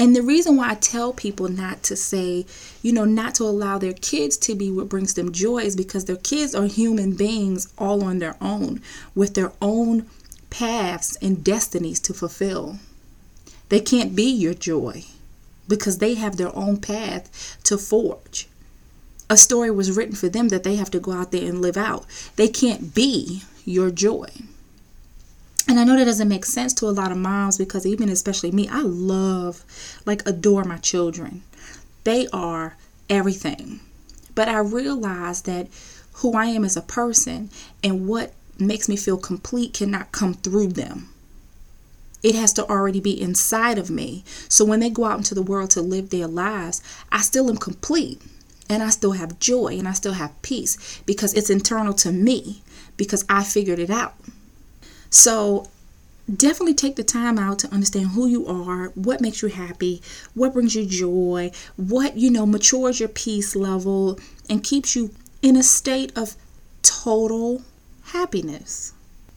And 0.00 0.14
the 0.14 0.22
reason 0.22 0.56
why 0.56 0.70
I 0.70 0.74
tell 0.76 1.12
people 1.12 1.48
not 1.48 1.82
to 1.84 1.96
say, 1.96 2.46
you 2.82 2.92
know, 2.92 3.04
not 3.04 3.34
to 3.36 3.44
allow 3.44 3.78
their 3.78 3.92
kids 3.92 4.36
to 4.38 4.54
be 4.54 4.70
what 4.70 4.88
brings 4.88 5.14
them 5.14 5.32
joy 5.32 5.58
is 5.58 5.74
because 5.74 6.04
their 6.04 6.16
kids 6.16 6.54
are 6.54 6.66
human 6.66 7.16
beings 7.16 7.72
all 7.76 8.04
on 8.04 8.20
their 8.20 8.36
own 8.40 8.80
with 9.16 9.34
their 9.34 9.52
own 9.60 10.08
paths 10.50 11.16
and 11.20 11.42
destinies 11.42 11.98
to 12.00 12.14
fulfill. 12.14 12.78
They 13.70 13.80
can't 13.80 14.14
be 14.14 14.30
your 14.30 14.54
joy 14.54 15.04
because 15.66 15.98
they 15.98 16.14
have 16.14 16.36
their 16.36 16.54
own 16.56 16.78
path 16.78 17.58
to 17.64 17.76
forge. 17.76 18.48
A 19.28 19.36
story 19.36 19.70
was 19.70 19.94
written 19.94 20.14
for 20.14 20.28
them 20.28 20.48
that 20.48 20.62
they 20.62 20.76
have 20.76 20.90
to 20.92 21.00
go 21.00 21.12
out 21.12 21.32
there 21.32 21.44
and 21.44 21.60
live 21.60 21.76
out. 21.76 22.06
They 22.36 22.48
can't 22.48 22.94
be 22.94 23.42
your 23.64 23.90
joy. 23.90 24.28
And 25.68 25.78
I 25.78 25.84
know 25.84 25.96
that 25.96 26.06
doesn't 26.06 26.28
make 26.28 26.46
sense 26.46 26.72
to 26.74 26.86
a 26.86 26.90
lot 26.90 27.12
of 27.12 27.18
moms 27.18 27.58
because 27.58 27.84
even 27.84 28.08
especially 28.08 28.50
me, 28.50 28.68
I 28.68 28.80
love, 28.80 29.64
like, 30.06 30.26
adore 30.26 30.64
my 30.64 30.78
children. 30.78 31.42
They 32.04 32.26
are 32.32 32.76
everything. 33.10 33.80
But 34.34 34.48
I 34.48 34.58
realize 34.60 35.42
that 35.42 35.68
who 36.14 36.32
I 36.32 36.46
am 36.46 36.64
as 36.64 36.76
a 36.76 36.82
person 36.82 37.50
and 37.84 38.08
what 38.08 38.32
makes 38.58 38.88
me 38.88 38.96
feel 38.96 39.18
complete 39.18 39.74
cannot 39.74 40.10
come 40.10 40.34
through 40.34 40.68
them. 40.68 41.10
It 42.22 42.34
has 42.34 42.52
to 42.54 42.68
already 42.68 43.00
be 43.00 43.20
inside 43.20 43.78
of 43.78 43.90
me. 43.90 44.24
So 44.48 44.64
when 44.64 44.80
they 44.80 44.90
go 44.90 45.04
out 45.04 45.18
into 45.18 45.34
the 45.34 45.42
world 45.42 45.70
to 45.70 45.82
live 45.82 46.10
their 46.10 46.26
lives, 46.26 46.82
I 47.12 47.20
still 47.20 47.48
am 47.48 47.58
complete 47.58 48.20
and 48.68 48.82
I 48.82 48.90
still 48.90 49.12
have 49.12 49.38
joy 49.38 49.78
and 49.78 49.86
I 49.86 49.92
still 49.92 50.14
have 50.14 50.40
peace 50.42 51.00
because 51.06 51.34
it's 51.34 51.50
internal 51.50 51.92
to 51.94 52.10
me 52.10 52.62
because 52.96 53.24
I 53.28 53.44
figured 53.44 53.78
it 53.78 53.90
out. 53.90 54.14
So 55.10 55.68
definitely 56.34 56.74
take 56.74 56.96
the 56.96 57.04
time 57.04 57.38
out 57.38 57.58
to 57.60 57.72
understand 57.72 58.08
who 58.08 58.26
you 58.26 58.46
are, 58.46 58.88
what 58.88 59.20
makes 59.20 59.42
you 59.42 59.48
happy, 59.48 60.02
what 60.34 60.52
brings 60.52 60.74
you 60.74 60.84
joy, 60.84 61.50
what, 61.76 62.16
you 62.16 62.30
know, 62.30 62.46
matures 62.46 63.00
your 63.00 63.08
peace 63.08 63.56
level 63.56 64.18
and 64.48 64.62
keeps 64.62 64.94
you 64.94 65.10
in 65.40 65.56
a 65.56 65.62
state 65.62 66.16
of 66.16 66.36
total 66.82 67.62
happiness. 68.04 68.92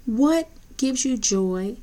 What 0.05 0.49
gives 0.77 1.05
you 1.05 1.17
joy? 1.17 1.77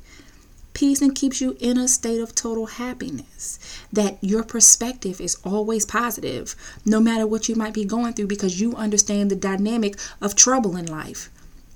Peace 0.73 1.01
and 1.01 1.15
keeps 1.15 1.41
you 1.41 1.57
in 1.59 1.77
a 1.77 1.87
state 1.87 2.21
of 2.21 2.35
total 2.35 2.67
happiness. 2.67 3.59
That 3.91 4.17
your 4.21 4.43
perspective 4.43 5.19
is 5.19 5.37
always 5.43 5.85
positive, 5.85 6.55
no 6.85 6.99
matter 6.99 7.25
what 7.25 7.49
you 7.49 7.55
might 7.55 7.73
be 7.73 7.83
going 7.83 8.13
through, 8.13 8.27
because 8.27 8.61
you 8.61 8.75
understand 8.75 9.31
the 9.31 9.35
dynamic 9.35 9.99
of 10.21 10.35
trouble 10.35 10.77
in 10.77 10.85
life 10.85 11.29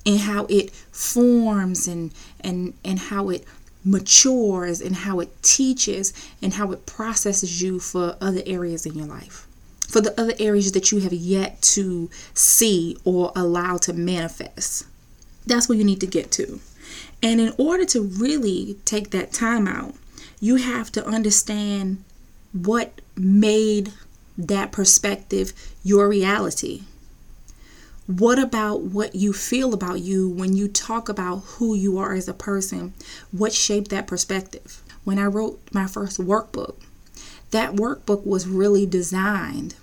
and 0.05 0.19
how 0.19 0.45
it 0.49 0.71
forms 0.91 1.87
and 1.87 2.13
and 2.41 2.73
and 2.83 2.99
how 2.99 3.29
it 3.29 3.45
matures 3.85 4.79
and 4.81 4.95
how 4.95 5.19
it 5.19 5.43
teaches 5.43 6.13
and 6.41 6.53
how 6.53 6.71
it 6.71 6.85
processes 6.85 7.61
you 7.61 7.79
for 7.79 8.15
other 8.21 8.41
areas 8.45 8.85
in 8.85 8.93
your 8.95 9.07
life. 9.07 9.47
For 9.89 10.01
the 10.01 10.19
other 10.19 10.33
areas 10.39 10.71
that 10.71 10.91
you 10.91 10.99
have 10.99 11.13
yet 11.13 11.61
to 11.73 12.09
see 12.33 12.97
or 13.03 13.31
allow 13.35 13.77
to 13.79 13.93
manifest. 13.93 14.85
That's 15.45 15.67
where 15.67 15.77
you 15.77 15.83
need 15.83 15.99
to 15.99 16.07
get 16.07 16.31
to. 16.33 16.61
And 17.21 17.41
in 17.41 17.53
order 17.57 17.85
to 17.85 18.01
really 18.01 18.77
take 18.85 19.11
that 19.11 19.33
time 19.33 19.67
out 19.67 19.95
you 20.43 20.57
have 20.57 20.91
to 20.91 21.05
understand 21.07 22.03
what 22.51 22.99
made 23.15 23.93
that 24.37 24.73
perspective 24.73 25.53
your 25.85 26.09
reality 26.09 26.83
what 28.05 28.37
about 28.37 28.81
what 28.81 29.15
you 29.15 29.31
feel 29.31 29.73
about 29.73 30.01
you 30.01 30.29
when 30.29 30.55
you 30.55 30.67
talk 30.67 31.07
about 31.07 31.37
who 31.37 31.73
you 31.73 31.97
are 31.97 32.13
as 32.13 32.27
a 32.27 32.33
person? 32.33 32.93
What 33.31 33.53
shaped 33.53 33.89
that 33.91 34.07
perspective? 34.07 34.81
When 35.03 35.19
I 35.19 35.25
wrote 35.25 35.59
my 35.71 35.87
first 35.87 36.19
workbook, 36.19 36.75
that 37.51 37.73
workbook 37.73 38.25
was 38.25 38.47
really 38.47 38.85
designed 38.85 39.75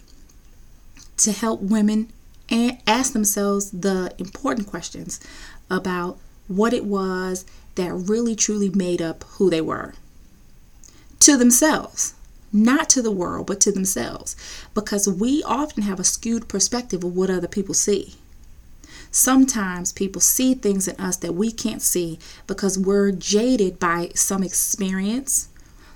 to 1.19 1.33
help 1.33 1.63
women 1.63 2.11
ask 2.87 3.13
themselves 3.13 3.71
the 3.71 4.13
important 4.19 4.67
questions 4.67 5.21
about 5.71 6.19
what 6.49 6.73
it 6.73 6.85
was 6.85 7.47
that 7.77 7.93
really 7.93 8.35
truly 8.35 8.69
made 8.71 9.01
up 9.01 9.25
who 9.35 9.49
they 9.49 9.61
were 9.61 9.95
to 11.21 11.37
themselves 11.37 12.15
not 12.53 12.89
to 12.91 13.03
the 13.03 13.11
world, 13.11 13.47
but 13.47 13.61
to 13.61 13.73
themselves, 13.73 14.37
because 14.75 15.09
we 15.09 15.43
often 15.45 15.83
have 15.85 16.01
a 16.01 16.05
skewed 16.05 16.49
perspective 16.49 17.05
of 17.05 17.15
what 17.15 17.31
other 17.31 17.49
people 17.49 17.75
see. 17.75 18.17
Sometimes 19.13 19.93
people 19.93 20.21
see 20.21 20.55
things 20.55 20.87
in 20.87 20.97
us 20.97 21.17
that 21.17 21.35
we 21.35 21.51
can't 21.51 21.83
see 21.83 22.19
because 22.47 22.79
we're 22.79 23.11
jaded 23.11 23.79
by 23.79 24.11
some 24.15 24.43
experience, 24.43 25.49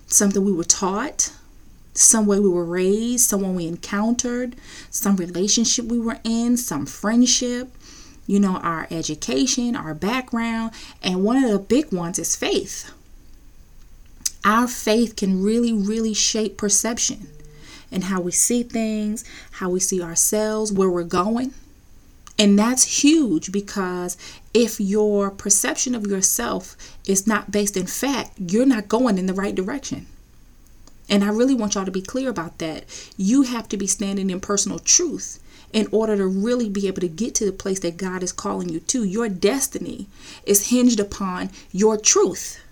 something 0.06 0.44
we 0.44 0.52
were 0.52 0.64
taught, 0.64 1.32
some 1.92 2.26
way 2.26 2.40
we 2.40 2.48
were 2.48 2.64
raised, 2.64 3.28
someone 3.28 3.54
we 3.54 3.68
encountered, 3.68 4.56
some 4.90 5.16
relationship 5.16 5.84
we 5.84 6.00
were 6.00 6.18
in, 6.24 6.56
some 6.56 6.86
friendship, 6.86 7.68
you 8.26 8.40
know, 8.40 8.56
our 8.56 8.88
education, 8.90 9.76
our 9.76 9.94
background, 9.94 10.72
and 11.02 11.22
one 11.22 11.36
of 11.36 11.50
the 11.50 11.58
big 11.58 11.92
ones 11.92 12.18
is 12.18 12.34
faith 12.34 12.92
our 14.44 14.68
faith 14.68 15.16
can 15.16 15.42
really, 15.42 15.72
really 15.72 16.14
shape 16.14 16.56
perception 16.56 17.28
and 17.90 18.04
how 18.04 18.20
we 18.20 18.32
see 18.32 18.62
things, 18.62 19.24
how 19.52 19.70
we 19.70 19.80
see 19.80 20.02
ourselves, 20.02 20.72
where 20.72 20.90
we're 20.90 21.04
going. 21.04 21.54
And 22.38 22.58
that's 22.58 23.02
huge 23.02 23.52
because 23.52 24.16
if 24.52 24.80
your 24.80 25.30
perception 25.30 25.94
of 25.94 26.06
yourself 26.06 26.76
is 27.06 27.26
not 27.26 27.52
based 27.52 27.76
in 27.76 27.86
fact, 27.86 28.32
you're 28.38 28.66
not 28.66 28.88
going 28.88 29.18
in 29.18 29.26
the 29.26 29.34
right 29.34 29.54
direction. 29.54 30.06
And 31.08 31.22
I 31.22 31.28
really 31.28 31.54
want 31.54 31.74
y'all 31.74 31.84
to 31.84 31.90
be 31.90 32.02
clear 32.02 32.30
about 32.30 32.58
that. 32.58 32.84
You 33.16 33.42
have 33.42 33.68
to 33.68 33.76
be 33.76 33.86
standing 33.86 34.30
in 34.30 34.40
personal 34.40 34.78
truth 34.78 35.38
in 35.72 35.86
order 35.92 36.16
to 36.16 36.26
really 36.26 36.68
be 36.68 36.86
able 36.86 37.00
to 37.00 37.08
get 37.08 37.34
to 37.36 37.44
the 37.44 37.52
place 37.52 37.80
that 37.80 37.96
God 37.96 38.22
is 38.22 38.32
calling 38.32 38.68
you 38.68 38.80
to. 38.80 39.04
Your 39.04 39.28
destiny 39.28 40.06
is 40.44 40.70
hinged 40.70 40.98
upon 40.98 41.50
your 41.72 41.98
truth. 41.98 42.63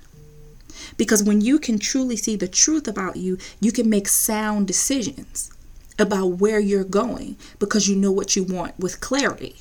Because 0.97 1.23
when 1.23 1.41
you 1.41 1.59
can 1.59 1.79
truly 1.79 2.17
see 2.17 2.37
the 2.37 2.49
truth 2.49 2.87
about 2.89 3.17
you, 3.17 3.39
you 3.61 3.73
can 3.73 3.89
make 3.89 4.09
sound 4.09 4.67
decisions 4.67 5.51
about 5.99 6.39
where 6.41 6.61
you're 6.61 6.85
going 6.85 7.37
because 7.59 7.89
you 7.89 7.97
know 7.97 8.13
what 8.13 8.37
you 8.37 8.45
want 8.45 8.79
with 8.79 9.01
clarity. 9.01 9.57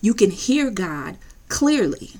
You 0.00 0.14
can 0.14 0.30
hear 0.30 0.70
God 0.70 1.16
clearly. 1.48 2.12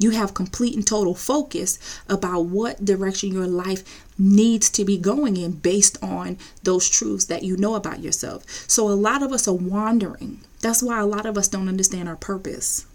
You 0.00 0.10
have 0.10 0.34
complete 0.34 0.76
and 0.76 0.86
total 0.86 1.14
focus 1.14 1.78
about 2.08 2.42
what 2.42 2.84
direction 2.84 3.32
your 3.32 3.48
life 3.48 4.06
needs 4.16 4.70
to 4.70 4.84
be 4.84 4.96
going 4.96 5.36
in 5.36 5.52
based 5.52 6.00
on 6.02 6.38
those 6.62 6.88
truths 6.88 7.24
that 7.26 7.42
you 7.42 7.56
know 7.56 7.74
about 7.74 8.00
yourself. 8.00 8.44
So, 8.68 8.88
a 8.88 8.90
lot 8.90 9.24
of 9.24 9.32
us 9.32 9.48
are 9.48 9.54
wandering. 9.54 10.40
That's 10.60 10.82
why 10.84 11.00
a 11.00 11.06
lot 11.06 11.26
of 11.26 11.36
us 11.36 11.48
don't 11.48 11.68
understand 11.68 12.08
our 12.08 12.16
purpose 12.16 12.86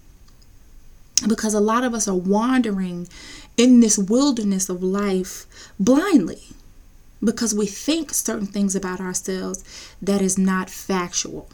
because 1.27 1.53
a 1.53 1.59
lot 1.59 1.83
of 1.83 1.93
us 1.93 2.07
are 2.07 2.15
wandering 2.15 3.07
in 3.57 3.79
this 3.79 3.97
wilderness 3.97 4.69
of 4.69 4.83
life 4.83 5.45
blindly 5.79 6.41
because 7.23 7.55
we 7.55 7.65
think 7.65 8.13
certain 8.13 8.47
things 8.47 8.75
about 8.75 8.99
ourselves 8.99 9.63
that 10.01 10.21
is 10.21 10.37
not 10.37 10.69
factual. 10.69 11.49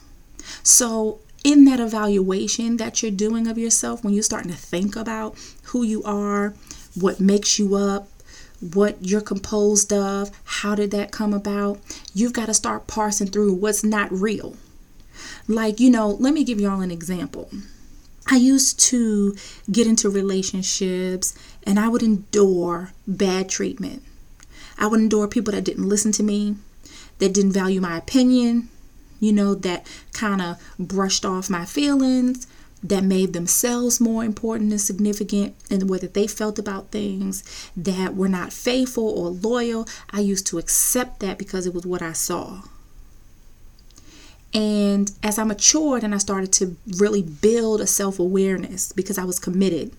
So, 0.63 1.19
in 1.43 1.63
that 1.65 1.79
evaluation 1.79 2.77
that 2.77 3.01
you're 3.01 3.11
doing 3.11 3.47
of 3.47 3.57
yourself, 3.57 4.03
when 4.03 4.13
you're 4.13 4.23
starting 4.23 4.51
to 4.51 4.57
think 4.57 4.95
about 4.95 5.37
who 5.65 5.83
you 5.83 6.03
are, 6.03 6.53
what 6.95 7.19
makes 7.19 7.59
you 7.59 7.75
up, 7.75 8.09
what 8.59 8.97
you're 8.99 9.21
composed 9.21 9.93
of, 9.93 10.31
how 10.43 10.75
did 10.75 10.91
that 10.91 11.11
come 11.11 11.33
about, 11.33 11.79
you've 12.13 12.33
got 12.33 12.47
to 12.47 12.53
start 12.53 12.87
parsing 12.87 13.27
through 13.27 13.53
what's 13.53 13.83
not 13.83 14.11
real. 14.11 14.57
Like, 15.47 15.79
you 15.79 15.89
know, 15.89 16.09
let 16.09 16.33
me 16.33 16.43
give 16.43 16.59
y'all 16.59 16.81
an 16.81 16.91
example. 16.91 17.49
I 18.31 18.35
used 18.35 18.79
to 18.91 19.35
get 19.71 19.87
into 19.87 20.09
relationships 20.09 21.33
and 21.63 21.79
I 21.79 21.87
would 21.87 22.03
endure 22.03 22.91
bad 23.07 23.49
treatment. 23.49 24.03
I 24.77 24.87
would 24.87 24.99
endure 24.99 25.27
people 25.27 25.53
that 25.53 25.63
didn't 25.63 25.89
listen 25.89 26.11
to 26.13 26.23
me, 26.23 26.55
that 27.17 27.33
didn't 27.33 27.53
value 27.53 27.81
my 27.81 27.97
opinion, 27.97 28.69
you 29.19 29.33
know, 29.33 29.55
that 29.55 29.85
kind 30.13 30.41
of 30.41 30.57
brushed 30.77 31.25
off 31.25 31.49
my 31.49 31.65
feelings, 31.65 32.47
that 32.83 33.03
made 33.03 33.33
themselves 33.33 33.99
more 33.99 34.23
important 34.23 34.71
and 34.71 34.79
significant 34.79 35.55
in 35.69 35.79
the 35.79 35.85
way 35.85 35.97
that 35.97 36.13
they 36.13 36.27
felt 36.27 36.57
about 36.57 36.91
things, 36.91 37.43
that 37.75 38.15
were 38.15 38.29
not 38.29 38.53
faithful 38.53 39.09
or 39.09 39.29
loyal. 39.29 39.87
I 40.11 40.21
used 40.21 40.47
to 40.47 40.59
accept 40.59 41.19
that 41.19 41.37
because 41.37 41.65
it 41.65 41.73
was 41.73 41.85
what 41.85 42.01
I 42.01 42.13
saw. 42.13 42.61
And 44.53 45.11
as 45.21 45.37
I 45.37 45.43
matured 45.43 46.03
and 46.03 46.13
I 46.15 46.17
started 46.17 46.51
to 46.53 46.75
really 46.97 47.21
build 47.21 47.81
a 47.81 47.87
self 47.87 48.19
awareness 48.19 48.91
because 48.91 49.17
I 49.17 49.23
was 49.23 49.39
committed 49.39 49.91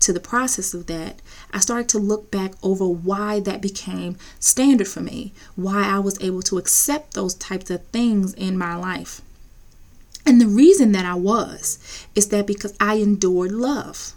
to 0.00 0.12
the 0.12 0.20
process 0.20 0.74
of 0.74 0.86
that, 0.86 1.22
I 1.52 1.60
started 1.60 1.88
to 1.90 1.98
look 1.98 2.30
back 2.30 2.52
over 2.62 2.88
why 2.88 3.38
that 3.40 3.62
became 3.62 4.16
standard 4.40 4.88
for 4.88 5.00
me, 5.00 5.32
why 5.54 5.86
I 5.86 6.00
was 6.00 6.20
able 6.20 6.42
to 6.42 6.58
accept 6.58 7.14
those 7.14 7.34
types 7.34 7.70
of 7.70 7.86
things 7.86 8.34
in 8.34 8.58
my 8.58 8.74
life. 8.74 9.20
And 10.26 10.40
the 10.40 10.48
reason 10.48 10.92
that 10.92 11.04
I 11.04 11.14
was 11.14 11.78
is 12.14 12.28
that 12.28 12.46
because 12.46 12.74
I 12.80 12.94
endured 12.94 13.52
love. 13.52 14.14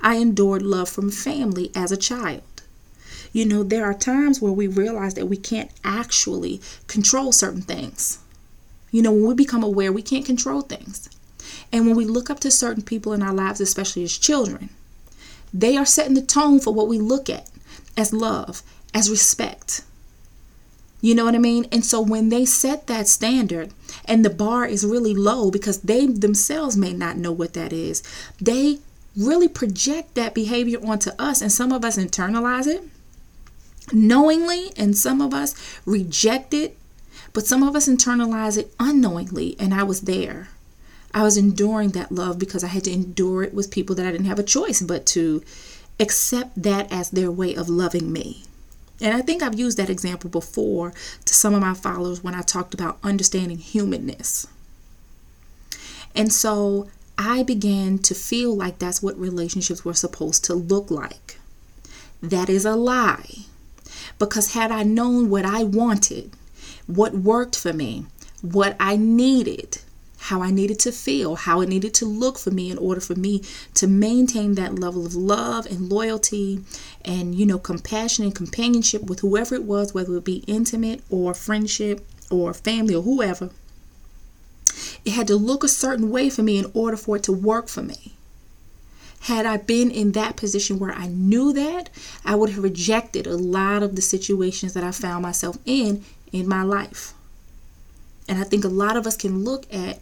I 0.00 0.16
endured 0.16 0.62
love 0.62 0.88
from 0.88 1.10
family 1.10 1.70
as 1.74 1.92
a 1.92 1.96
child. 1.96 2.42
You 3.32 3.46
know, 3.46 3.62
there 3.62 3.84
are 3.84 3.94
times 3.94 4.42
where 4.42 4.52
we 4.52 4.66
realize 4.66 5.14
that 5.14 5.26
we 5.26 5.36
can't 5.38 5.70
actually 5.84 6.60
control 6.86 7.32
certain 7.32 7.62
things. 7.62 8.18
You 8.92 9.02
know, 9.02 9.10
when 9.10 9.26
we 9.26 9.34
become 9.34 9.64
aware, 9.64 9.90
we 9.90 10.02
can't 10.02 10.24
control 10.24 10.60
things. 10.60 11.10
And 11.72 11.86
when 11.86 11.96
we 11.96 12.04
look 12.04 12.30
up 12.30 12.38
to 12.40 12.50
certain 12.50 12.82
people 12.82 13.12
in 13.12 13.22
our 13.22 13.32
lives, 13.32 13.60
especially 13.60 14.04
as 14.04 14.16
children, 14.16 14.68
they 15.52 15.76
are 15.76 15.84
setting 15.84 16.14
the 16.14 16.22
tone 16.22 16.60
for 16.60 16.72
what 16.72 16.86
we 16.86 16.98
look 16.98 17.28
at 17.28 17.50
as 17.96 18.12
love, 18.12 18.62
as 18.94 19.10
respect. 19.10 19.82
You 21.00 21.16
know 21.16 21.24
what 21.24 21.34
I 21.34 21.38
mean? 21.38 21.66
And 21.72 21.84
so 21.84 22.00
when 22.00 22.28
they 22.28 22.44
set 22.44 22.86
that 22.86 23.08
standard 23.08 23.72
and 24.04 24.24
the 24.24 24.30
bar 24.30 24.66
is 24.66 24.86
really 24.86 25.14
low 25.14 25.50
because 25.50 25.80
they 25.80 26.06
themselves 26.06 26.76
may 26.76 26.92
not 26.92 27.16
know 27.16 27.32
what 27.32 27.54
that 27.54 27.72
is, 27.72 28.02
they 28.40 28.78
really 29.16 29.48
project 29.48 30.14
that 30.14 30.34
behavior 30.34 30.78
onto 30.86 31.10
us. 31.18 31.42
And 31.42 31.50
some 31.50 31.72
of 31.72 31.84
us 31.84 31.98
internalize 31.98 32.68
it 32.68 32.84
knowingly, 33.92 34.70
and 34.76 34.96
some 34.96 35.20
of 35.20 35.34
us 35.34 35.54
reject 35.84 36.54
it, 36.54 36.76
but 37.32 37.46
some 37.46 37.62
of 37.62 37.74
us 37.74 37.88
internalize 37.88 38.58
it 38.58 38.74
unknowingly. 38.78 39.56
And 39.58 39.72
I 39.72 39.82
was 39.82 40.02
there. 40.02 40.48
I 41.14 41.22
was 41.22 41.36
enduring 41.36 41.90
that 41.90 42.12
love 42.12 42.38
because 42.38 42.64
I 42.64 42.68
had 42.68 42.84
to 42.84 42.92
endure 42.92 43.42
it 43.42 43.54
with 43.54 43.70
people 43.70 43.94
that 43.96 44.06
I 44.06 44.12
didn't 44.12 44.26
have 44.26 44.38
a 44.38 44.44
choice 44.44 44.80
but 44.80 45.06
to 45.06 45.42
accept 46.00 46.62
that 46.62 46.90
as 46.90 47.10
their 47.10 47.30
way 47.30 47.54
of 47.54 47.68
loving 47.68 48.12
me. 48.12 48.44
And 49.00 49.14
I 49.14 49.20
think 49.20 49.42
I've 49.42 49.58
used 49.58 49.78
that 49.78 49.90
example 49.90 50.30
before 50.30 50.92
to 51.24 51.34
some 51.34 51.54
of 51.54 51.60
my 51.60 51.74
followers 51.74 52.22
when 52.22 52.34
I 52.34 52.42
talked 52.42 52.72
about 52.72 52.98
understanding 53.02 53.58
humanness. 53.58 54.46
And 56.14 56.32
so 56.32 56.88
I 57.18 57.42
began 57.42 57.98
to 57.98 58.14
feel 58.14 58.54
like 58.56 58.78
that's 58.78 59.02
what 59.02 59.18
relationships 59.18 59.84
were 59.84 59.94
supposed 59.94 60.44
to 60.44 60.54
look 60.54 60.90
like. 60.90 61.38
That 62.22 62.48
is 62.48 62.64
a 62.64 62.76
lie. 62.76 63.46
Because 64.18 64.54
had 64.54 64.70
I 64.70 64.82
known 64.82 65.28
what 65.28 65.44
I 65.44 65.64
wanted, 65.64 66.32
what 66.96 67.14
worked 67.14 67.56
for 67.56 67.72
me, 67.72 68.06
what 68.40 68.76
I 68.78 68.96
needed, 68.96 69.78
how 70.18 70.40
I 70.40 70.50
needed 70.50 70.78
to 70.80 70.92
feel, 70.92 71.34
how 71.34 71.60
it 71.60 71.68
needed 71.68 71.94
to 71.94 72.06
look 72.06 72.38
for 72.38 72.50
me 72.50 72.70
in 72.70 72.78
order 72.78 73.00
for 73.00 73.16
me 73.16 73.42
to 73.74 73.88
maintain 73.88 74.54
that 74.54 74.78
level 74.78 75.04
of 75.04 75.14
love 75.14 75.66
and 75.66 75.90
loyalty 75.90 76.64
and, 77.04 77.34
you 77.34 77.44
know, 77.44 77.58
compassion 77.58 78.24
and 78.24 78.34
companionship 78.34 79.02
with 79.02 79.20
whoever 79.20 79.54
it 79.56 79.64
was, 79.64 79.92
whether 79.92 80.16
it 80.16 80.24
be 80.24 80.44
intimate 80.46 81.02
or 81.10 81.34
friendship 81.34 82.06
or 82.30 82.54
family 82.54 82.94
or 82.94 83.02
whoever. 83.02 83.50
It 85.04 85.12
had 85.12 85.26
to 85.26 85.36
look 85.36 85.64
a 85.64 85.68
certain 85.68 86.10
way 86.10 86.30
for 86.30 86.42
me 86.42 86.56
in 86.58 86.70
order 86.72 86.96
for 86.96 87.16
it 87.16 87.24
to 87.24 87.32
work 87.32 87.68
for 87.68 87.82
me. 87.82 88.12
Had 89.22 89.46
I 89.46 89.56
been 89.56 89.90
in 89.90 90.12
that 90.12 90.36
position 90.36 90.78
where 90.78 90.92
I 90.92 91.06
knew 91.06 91.52
that, 91.52 91.90
I 92.24 92.34
would 92.34 92.50
have 92.50 92.62
rejected 92.62 93.26
a 93.26 93.36
lot 93.36 93.82
of 93.82 93.94
the 93.96 94.02
situations 94.02 94.74
that 94.74 94.84
I 94.84 94.90
found 94.90 95.22
myself 95.22 95.58
in 95.64 96.04
in 96.32 96.48
my 96.48 96.62
life. 96.62 97.14
And 98.28 98.38
I 98.38 98.44
think 98.44 98.64
a 98.64 98.68
lot 98.68 98.96
of 98.96 99.06
us 99.06 99.16
can 99.16 99.44
look 99.44 99.66
at 99.72 99.98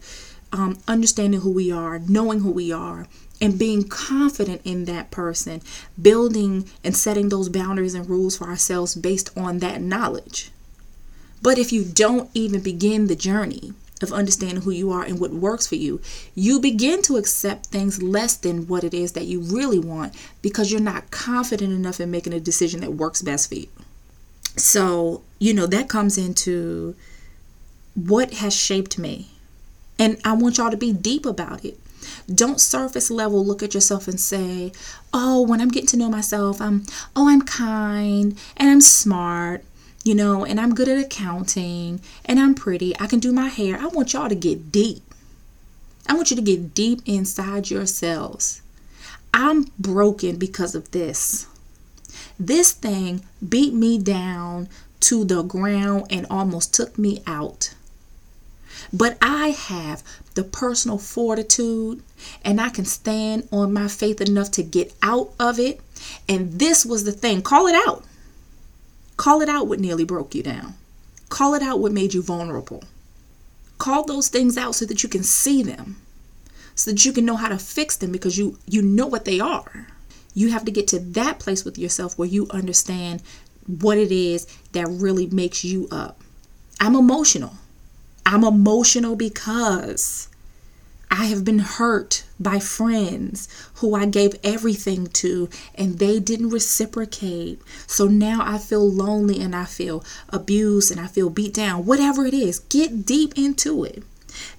um, 0.53 0.79
understanding 0.87 1.41
who 1.41 1.51
we 1.51 1.71
are, 1.71 1.99
knowing 1.99 2.41
who 2.41 2.51
we 2.51 2.71
are, 2.71 3.07
and 3.41 3.57
being 3.57 3.87
confident 3.87 4.61
in 4.63 4.85
that 4.85 5.09
person, 5.09 5.61
building 5.99 6.69
and 6.83 6.95
setting 6.95 7.29
those 7.29 7.49
boundaries 7.49 7.95
and 7.95 8.09
rules 8.09 8.37
for 8.37 8.47
ourselves 8.47 8.93
based 8.93 9.35
on 9.35 9.59
that 9.59 9.81
knowledge. 9.81 10.51
But 11.41 11.57
if 11.57 11.73
you 11.73 11.83
don't 11.83 12.29
even 12.35 12.61
begin 12.61 13.07
the 13.07 13.15
journey 13.15 13.73
of 14.03 14.13
understanding 14.13 14.61
who 14.61 14.71
you 14.71 14.91
are 14.91 15.03
and 15.03 15.19
what 15.19 15.31
works 15.31 15.67
for 15.67 15.75
you, 15.75 16.01
you 16.35 16.59
begin 16.59 17.01
to 17.03 17.17
accept 17.17 17.67
things 17.67 18.01
less 18.01 18.35
than 18.35 18.67
what 18.67 18.83
it 18.83 18.93
is 18.93 19.13
that 19.13 19.25
you 19.25 19.41
really 19.41 19.79
want 19.79 20.13
because 20.41 20.71
you're 20.71 20.81
not 20.81 21.09
confident 21.09 21.73
enough 21.73 21.99
in 21.99 22.11
making 22.11 22.33
a 22.33 22.39
decision 22.39 22.81
that 22.81 22.93
works 22.93 23.21
best 23.21 23.49
for 23.49 23.55
you. 23.55 23.67
So, 24.55 25.21
you 25.39 25.53
know, 25.53 25.65
that 25.67 25.89
comes 25.89 26.17
into 26.17 26.95
what 27.95 28.35
has 28.35 28.55
shaped 28.55 28.97
me. 28.97 29.29
And 29.97 30.19
I 30.23 30.33
want 30.33 30.57
y'all 30.57 30.71
to 30.71 30.77
be 30.77 30.93
deep 30.93 31.25
about 31.25 31.63
it. 31.63 31.77
Don't 32.33 32.59
surface 32.59 33.11
level 33.11 33.45
look 33.45 33.61
at 33.61 33.73
yourself 33.73 34.07
and 34.07 34.19
say, 34.19 34.71
"Oh, 35.13 35.41
when 35.41 35.61
I'm 35.61 35.69
getting 35.69 35.87
to 35.89 35.97
know 35.97 36.09
myself, 36.09 36.59
I'm 36.59 36.85
oh, 37.15 37.29
I'm 37.29 37.43
kind 37.43 38.37
and 38.57 38.69
I'm 38.69 38.81
smart, 38.81 39.63
you 40.03 40.15
know, 40.15 40.43
and 40.43 40.59
I'm 40.59 40.73
good 40.73 40.89
at 40.89 40.97
accounting 40.97 42.01
and 42.25 42.39
I'm 42.39 42.55
pretty. 42.55 42.99
I 42.99 43.05
can 43.05 43.19
do 43.19 43.31
my 43.31 43.49
hair." 43.49 43.77
I 43.79 43.87
want 43.87 44.13
y'all 44.13 44.29
to 44.29 44.35
get 44.35 44.71
deep. 44.71 45.03
I 46.07 46.13
want 46.13 46.31
you 46.31 46.35
to 46.35 46.41
get 46.41 46.73
deep 46.73 47.01
inside 47.05 47.69
yourselves. 47.69 48.61
I'm 49.33 49.67
broken 49.77 50.37
because 50.37 50.73
of 50.73 50.91
this. 50.91 51.45
This 52.41 52.71
thing 52.71 53.21
beat 53.47 53.71
me 53.71 53.99
down 53.99 54.67
to 55.01 55.23
the 55.23 55.43
ground 55.43 56.07
and 56.09 56.25
almost 56.27 56.73
took 56.73 56.97
me 56.97 57.21
out. 57.27 57.75
But 58.91 59.15
I 59.21 59.49
have 59.49 60.01
the 60.33 60.43
personal 60.43 60.97
fortitude 60.97 62.01
and 62.43 62.59
I 62.59 62.69
can 62.69 62.85
stand 62.85 63.47
on 63.51 63.71
my 63.71 63.87
faith 63.87 64.21
enough 64.21 64.49
to 64.51 64.63
get 64.63 64.91
out 65.03 65.31
of 65.39 65.59
it. 65.59 65.81
And 66.27 66.57
this 66.57 66.83
was 66.83 67.03
the 67.03 67.11
thing 67.11 67.43
call 67.43 67.67
it 67.67 67.75
out. 67.87 68.03
Call 69.17 69.41
it 69.41 69.49
out 69.49 69.67
what 69.67 69.79
nearly 69.79 70.03
broke 70.03 70.33
you 70.33 70.41
down. 70.41 70.73
Call 71.29 71.53
it 71.53 71.61
out 71.61 71.79
what 71.79 71.91
made 71.91 72.15
you 72.15 72.23
vulnerable. 72.23 72.83
Call 73.77 74.03
those 74.03 74.29
things 74.29 74.57
out 74.57 74.73
so 74.73 74.85
that 74.85 75.03
you 75.03 75.09
can 75.09 75.21
see 75.21 75.61
them, 75.61 75.97
so 76.73 76.89
that 76.89 77.05
you 77.05 77.13
can 77.13 77.23
know 77.23 77.35
how 77.35 77.49
to 77.49 77.59
fix 77.59 77.95
them 77.97 78.11
because 78.11 78.39
you, 78.39 78.57
you 78.65 78.81
know 78.81 79.05
what 79.05 79.25
they 79.25 79.39
are. 79.39 79.89
You 80.33 80.51
have 80.51 80.65
to 80.65 80.71
get 80.71 80.87
to 80.89 80.99
that 80.99 81.39
place 81.39 81.65
with 81.65 81.77
yourself 81.77 82.17
where 82.17 82.27
you 82.27 82.47
understand 82.51 83.21
what 83.67 83.97
it 83.97 84.11
is 84.11 84.47
that 84.71 84.87
really 84.87 85.27
makes 85.27 85.63
you 85.63 85.87
up. 85.91 86.21
I'm 86.79 86.95
emotional. 86.95 87.53
I'm 88.25 88.43
emotional 88.43 89.15
because 89.15 90.29
I 91.09 91.25
have 91.25 91.43
been 91.43 91.59
hurt 91.59 92.23
by 92.39 92.59
friends 92.59 93.49
who 93.75 93.93
I 93.93 94.05
gave 94.05 94.39
everything 94.43 95.07
to 95.07 95.49
and 95.75 95.99
they 95.99 96.19
didn't 96.19 96.49
reciprocate. 96.49 97.61
So 97.85 98.07
now 98.07 98.41
I 98.43 98.57
feel 98.57 98.89
lonely 98.89 99.41
and 99.41 99.53
I 99.53 99.65
feel 99.65 100.03
abused 100.29 100.91
and 100.91 100.99
I 100.99 101.07
feel 101.07 101.29
beat 101.29 101.53
down. 101.53 101.85
Whatever 101.85 102.25
it 102.25 102.33
is, 102.33 102.59
get 102.59 103.05
deep 103.05 103.37
into 103.37 103.83
it. 103.83 104.03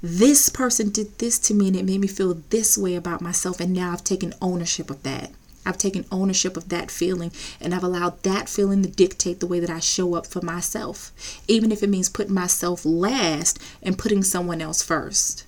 This 0.02 0.50
person 0.50 0.90
did 0.90 1.18
this 1.18 1.38
to 1.40 1.54
me 1.54 1.68
and 1.68 1.76
it 1.76 1.86
made 1.86 2.00
me 2.00 2.06
feel 2.06 2.34
this 2.50 2.76
way 2.76 2.94
about 2.94 3.22
myself, 3.22 3.58
and 3.58 3.72
now 3.72 3.92
I've 3.92 4.04
taken 4.04 4.34
ownership 4.42 4.90
of 4.90 5.02
that. 5.04 5.30
I've 5.64 5.78
taken 5.78 6.04
ownership 6.10 6.56
of 6.56 6.68
that 6.70 6.90
feeling 6.90 7.32
and 7.60 7.74
I've 7.74 7.84
allowed 7.84 8.22
that 8.24 8.48
feeling 8.48 8.82
to 8.82 8.88
dictate 8.88 9.40
the 9.40 9.46
way 9.46 9.60
that 9.60 9.70
I 9.70 9.80
show 9.80 10.14
up 10.14 10.26
for 10.26 10.40
myself, 10.42 11.12
even 11.46 11.70
if 11.70 11.82
it 11.82 11.90
means 11.90 12.08
putting 12.08 12.34
myself 12.34 12.84
last 12.84 13.58
and 13.82 13.98
putting 13.98 14.22
someone 14.22 14.60
else 14.60 14.82
first. 14.82 15.46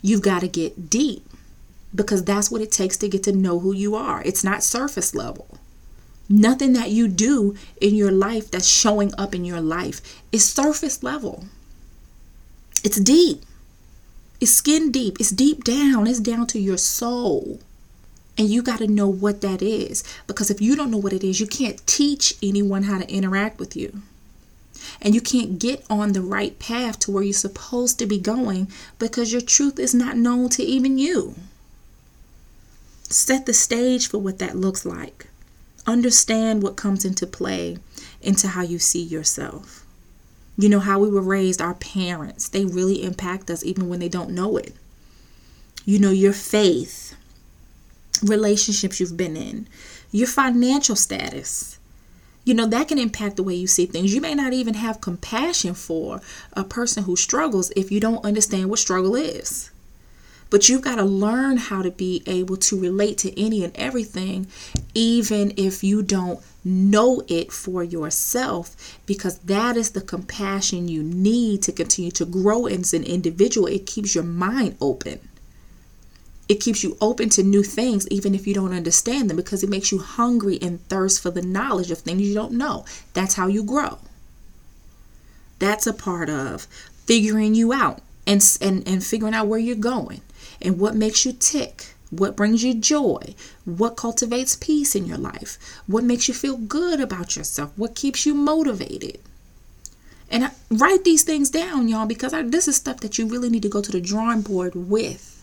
You've 0.00 0.22
got 0.22 0.40
to 0.40 0.48
get 0.48 0.88
deep 0.88 1.28
because 1.94 2.24
that's 2.24 2.50
what 2.50 2.60
it 2.60 2.70
takes 2.70 2.96
to 2.98 3.08
get 3.08 3.22
to 3.24 3.32
know 3.32 3.58
who 3.58 3.72
you 3.74 3.94
are. 3.94 4.22
It's 4.24 4.44
not 4.44 4.62
surface 4.62 5.14
level. 5.14 5.58
Nothing 6.28 6.74
that 6.74 6.90
you 6.90 7.08
do 7.08 7.56
in 7.80 7.94
your 7.94 8.12
life 8.12 8.50
that's 8.50 8.68
showing 8.68 9.12
up 9.16 9.34
in 9.34 9.44
your 9.44 9.60
life 9.60 10.22
is 10.30 10.48
surface 10.48 11.02
level. 11.02 11.44
It's 12.84 13.00
deep. 13.00 13.44
It's 14.40 14.52
skin 14.52 14.92
deep. 14.92 15.18
It's 15.18 15.30
deep 15.30 15.64
down. 15.64 16.06
It's 16.06 16.20
down 16.20 16.46
to 16.48 16.60
your 16.60 16.76
soul. 16.76 17.60
And 18.38 18.48
you 18.48 18.62
got 18.62 18.78
to 18.78 18.86
know 18.86 19.08
what 19.08 19.40
that 19.40 19.60
is. 19.60 20.04
Because 20.28 20.50
if 20.50 20.60
you 20.60 20.76
don't 20.76 20.90
know 20.90 20.98
what 20.98 21.12
it 21.12 21.24
is, 21.24 21.40
you 21.40 21.46
can't 21.46 21.84
teach 21.86 22.36
anyone 22.42 22.84
how 22.84 22.98
to 22.98 23.12
interact 23.12 23.58
with 23.58 23.76
you. 23.76 24.02
And 25.02 25.14
you 25.14 25.20
can't 25.20 25.58
get 25.58 25.84
on 25.90 26.12
the 26.12 26.22
right 26.22 26.56
path 26.58 27.00
to 27.00 27.10
where 27.10 27.22
you're 27.22 27.32
supposed 27.32 27.98
to 27.98 28.06
be 28.06 28.18
going 28.18 28.68
because 28.98 29.32
your 29.32 29.40
truth 29.40 29.78
is 29.78 29.92
not 29.92 30.16
known 30.16 30.48
to 30.50 30.62
even 30.62 30.98
you. 30.98 31.34
Set 33.10 33.46
the 33.46 33.54
stage 33.54 34.08
for 34.08 34.18
what 34.18 34.38
that 34.38 34.56
looks 34.56 34.84
like. 34.84 35.26
Understand 35.86 36.62
what 36.62 36.76
comes 36.76 37.04
into 37.04 37.26
play 37.26 37.78
into 38.20 38.48
how 38.48 38.62
you 38.62 38.78
see 38.78 39.02
yourself. 39.02 39.84
You 40.56 40.68
know, 40.68 40.80
how 40.80 40.98
we 40.98 41.08
were 41.08 41.22
raised, 41.22 41.62
our 41.62 41.74
parents, 41.74 42.48
they 42.48 42.64
really 42.64 43.02
impact 43.02 43.50
us 43.50 43.64
even 43.64 43.88
when 43.88 44.00
they 44.00 44.08
don't 44.08 44.30
know 44.30 44.56
it. 44.56 44.74
You 45.84 45.98
know, 45.98 46.10
your 46.10 46.32
faith, 46.32 47.14
relationships 48.22 49.00
you've 49.00 49.16
been 49.16 49.36
in, 49.36 49.68
your 50.10 50.26
financial 50.26 50.96
status. 50.96 51.78
You 52.44 52.54
know, 52.54 52.66
that 52.66 52.88
can 52.88 52.98
impact 52.98 53.36
the 53.36 53.42
way 53.42 53.54
you 53.54 53.66
see 53.66 53.84
things. 53.84 54.14
You 54.14 54.22
may 54.22 54.34
not 54.34 54.54
even 54.54 54.74
have 54.74 55.02
compassion 55.02 55.74
for 55.74 56.20
a 56.54 56.64
person 56.64 57.04
who 57.04 57.14
struggles 57.14 57.70
if 57.76 57.92
you 57.92 58.00
don't 58.00 58.24
understand 58.24 58.70
what 58.70 58.78
struggle 58.78 59.14
is. 59.14 59.70
But 60.50 60.68
you've 60.68 60.80
got 60.80 60.96
to 60.96 61.04
learn 61.04 61.58
how 61.58 61.82
to 61.82 61.90
be 61.90 62.22
able 62.26 62.56
to 62.56 62.80
relate 62.80 63.18
to 63.18 63.38
any 63.38 63.62
and 63.64 63.76
everything, 63.76 64.46
even 64.94 65.52
if 65.58 65.84
you 65.84 66.02
don't 66.02 66.40
know 66.64 67.22
it 67.28 67.52
for 67.52 67.84
yourself, 67.84 68.98
because 69.04 69.38
that 69.40 69.76
is 69.76 69.90
the 69.90 70.00
compassion 70.00 70.88
you 70.88 71.02
need 71.02 71.62
to 71.64 71.72
continue 71.72 72.10
to 72.12 72.24
grow 72.24 72.64
as 72.66 72.94
an 72.94 73.04
individual. 73.04 73.66
It 73.66 73.84
keeps 73.84 74.14
your 74.14 74.24
mind 74.24 74.78
open. 74.80 75.20
It 76.48 76.60
keeps 76.60 76.82
you 76.82 76.96
open 77.00 77.28
to 77.30 77.42
new 77.42 77.62
things, 77.62 78.08
even 78.08 78.34
if 78.34 78.46
you 78.46 78.54
don't 78.54 78.72
understand 78.72 79.28
them, 79.28 79.36
because 79.36 79.62
it 79.62 79.68
makes 79.68 79.92
you 79.92 79.98
hungry 79.98 80.58
and 80.62 80.86
thirst 80.88 81.20
for 81.20 81.30
the 81.30 81.42
knowledge 81.42 81.90
of 81.90 81.98
things 81.98 82.22
you 82.22 82.34
don't 82.34 82.52
know. 82.52 82.86
That's 83.12 83.34
how 83.34 83.48
you 83.48 83.62
grow. 83.62 83.98
That's 85.58 85.86
a 85.86 85.92
part 85.92 86.30
of 86.30 86.62
figuring 87.04 87.54
you 87.54 87.72
out 87.72 88.00
and, 88.26 88.42
and, 88.62 88.86
and 88.88 89.04
figuring 89.04 89.34
out 89.34 89.46
where 89.46 89.58
you're 89.58 89.76
going 89.76 90.22
and 90.62 90.78
what 90.78 90.94
makes 90.94 91.26
you 91.26 91.32
tick. 91.32 91.94
What 92.10 92.36
brings 92.36 92.64
you 92.64 92.72
joy? 92.72 93.34
What 93.66 93.96
cultivates 93.96 94.56
peace 94.56 94.94
in 94.94 95.04
your 95.04 95.18
life? 95.18 95.58
What 95.86 96.04
makes 96.04 96.28
you 96.28 96.32
feel 96.32 96.56
good 96.56 97.00
about 97.00 97.36
yourself? 97.36 97.72
What 97.76 97.94
keeps 97.94 98.24
you 98.24 98.34
motivated? 98.34 99.20
And 100.30 100.44
I, 100.44 100.50
write 100.70 101.04
these 101.04 101.22
things 101.22 101.50
down, 101.50 101.88
y'all, 101.88 102.06
because 102.06 102.32
I, 102.32 102.42
this 102.42 102.68
is 102.68 102.76
stuff 102.76 103.00
that 103.00 103.18
you 103.18 103.26
really 103.26 103.50
need 103.50 103.62
to 103.62 103.68
go 103.68 103.82
to 103.82 103.92
the 103.92 104.00
drawing 104.00 104.40
board 104.40 104.74
with 104.74 105.37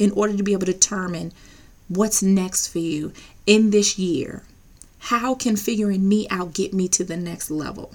in 0.00 0.10
order 0.12 0.36
to 0.36 0.42
be 0.42 0.52
able 0.52 0.66
to 0.66 0.72
determine 0.72 1.32
what's 1.88 2.22
next 2.22 2.68
for 2.68 2.78
you 2.78 3.12
in 3.46 3.70
this 3.70 3.98
year. 3.98 4.42
How 4.98 5.34
can 5.34 5.56
figuring 5.56 6.08
me 6.08 6.26
out 6.28 6.54
get 6.54 6.74
me 6.74 6.88
to 6.88 7.04
the 7.04 7.16
next 7.16 7.50
level? 7.50 7.94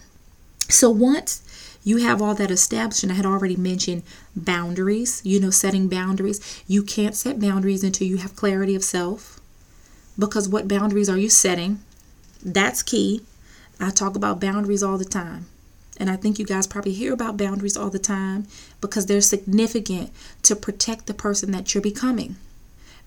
So 0.69 0.89
once 0.89 1.41
you 1.83 1.97
have 1.97 2.19
all 2.21 2.33
that 2.35 2.49
established, 2.49 3.03
and 3.03 3.11
I 3.11 3.15
had 3.15 3.27
already 3.27 3.55
mentioned 3.55 4.01
boundaries, 4.35 5.21
you 5.23 5.39
know, 5.39 5.51
setting 5.51 5.87
boundaries. 5.87 6.63
You 6.67 6.81
can't 6.81 7.15
set 7.15 7.39
boundaries 7.39 7.83
until 7.83 8.07
you 8.07 8.17
have 8.17 8.35
clarity 8.35 8.73
of 8.73 8.83
self 8.83 9.39
because 10.17 10.49
what 10.49 10.67
boundaries 10.67 11.09
are 11.09 11.17
you 11.17 11.29
setting? 11.29 11.79
That's 12.43 12.81
key. 12.81 13.21
I 13.79 13.91
talk 13.91 14.15
about 14.15 14.41
boundaries 14.41 14.81
all 14.81 14.97
the 14.97 15.05
time. 15.05 15.45
And 15.97 16.09
I 16.09 16.15
think 16.15 16.37
you 16.39 16.45
guys 16.45 16.67
probably 16.67 16.93
hear 16.93 17.13
about 17.13 17.37
boundaries 17.37 17.77
all 17.77 17.89
the 17.89 17.99
time 17.99 18.47
because 18.81 19.05
they're 19.05 19.21
significant 19.21 20.11
to 20.43 20.55
protect 20.55 21.07
the 21.07 21.13
person 21.13 21.51
that 21.51 21.73
you're 21.73 21.81
becoming. 21.81 22.35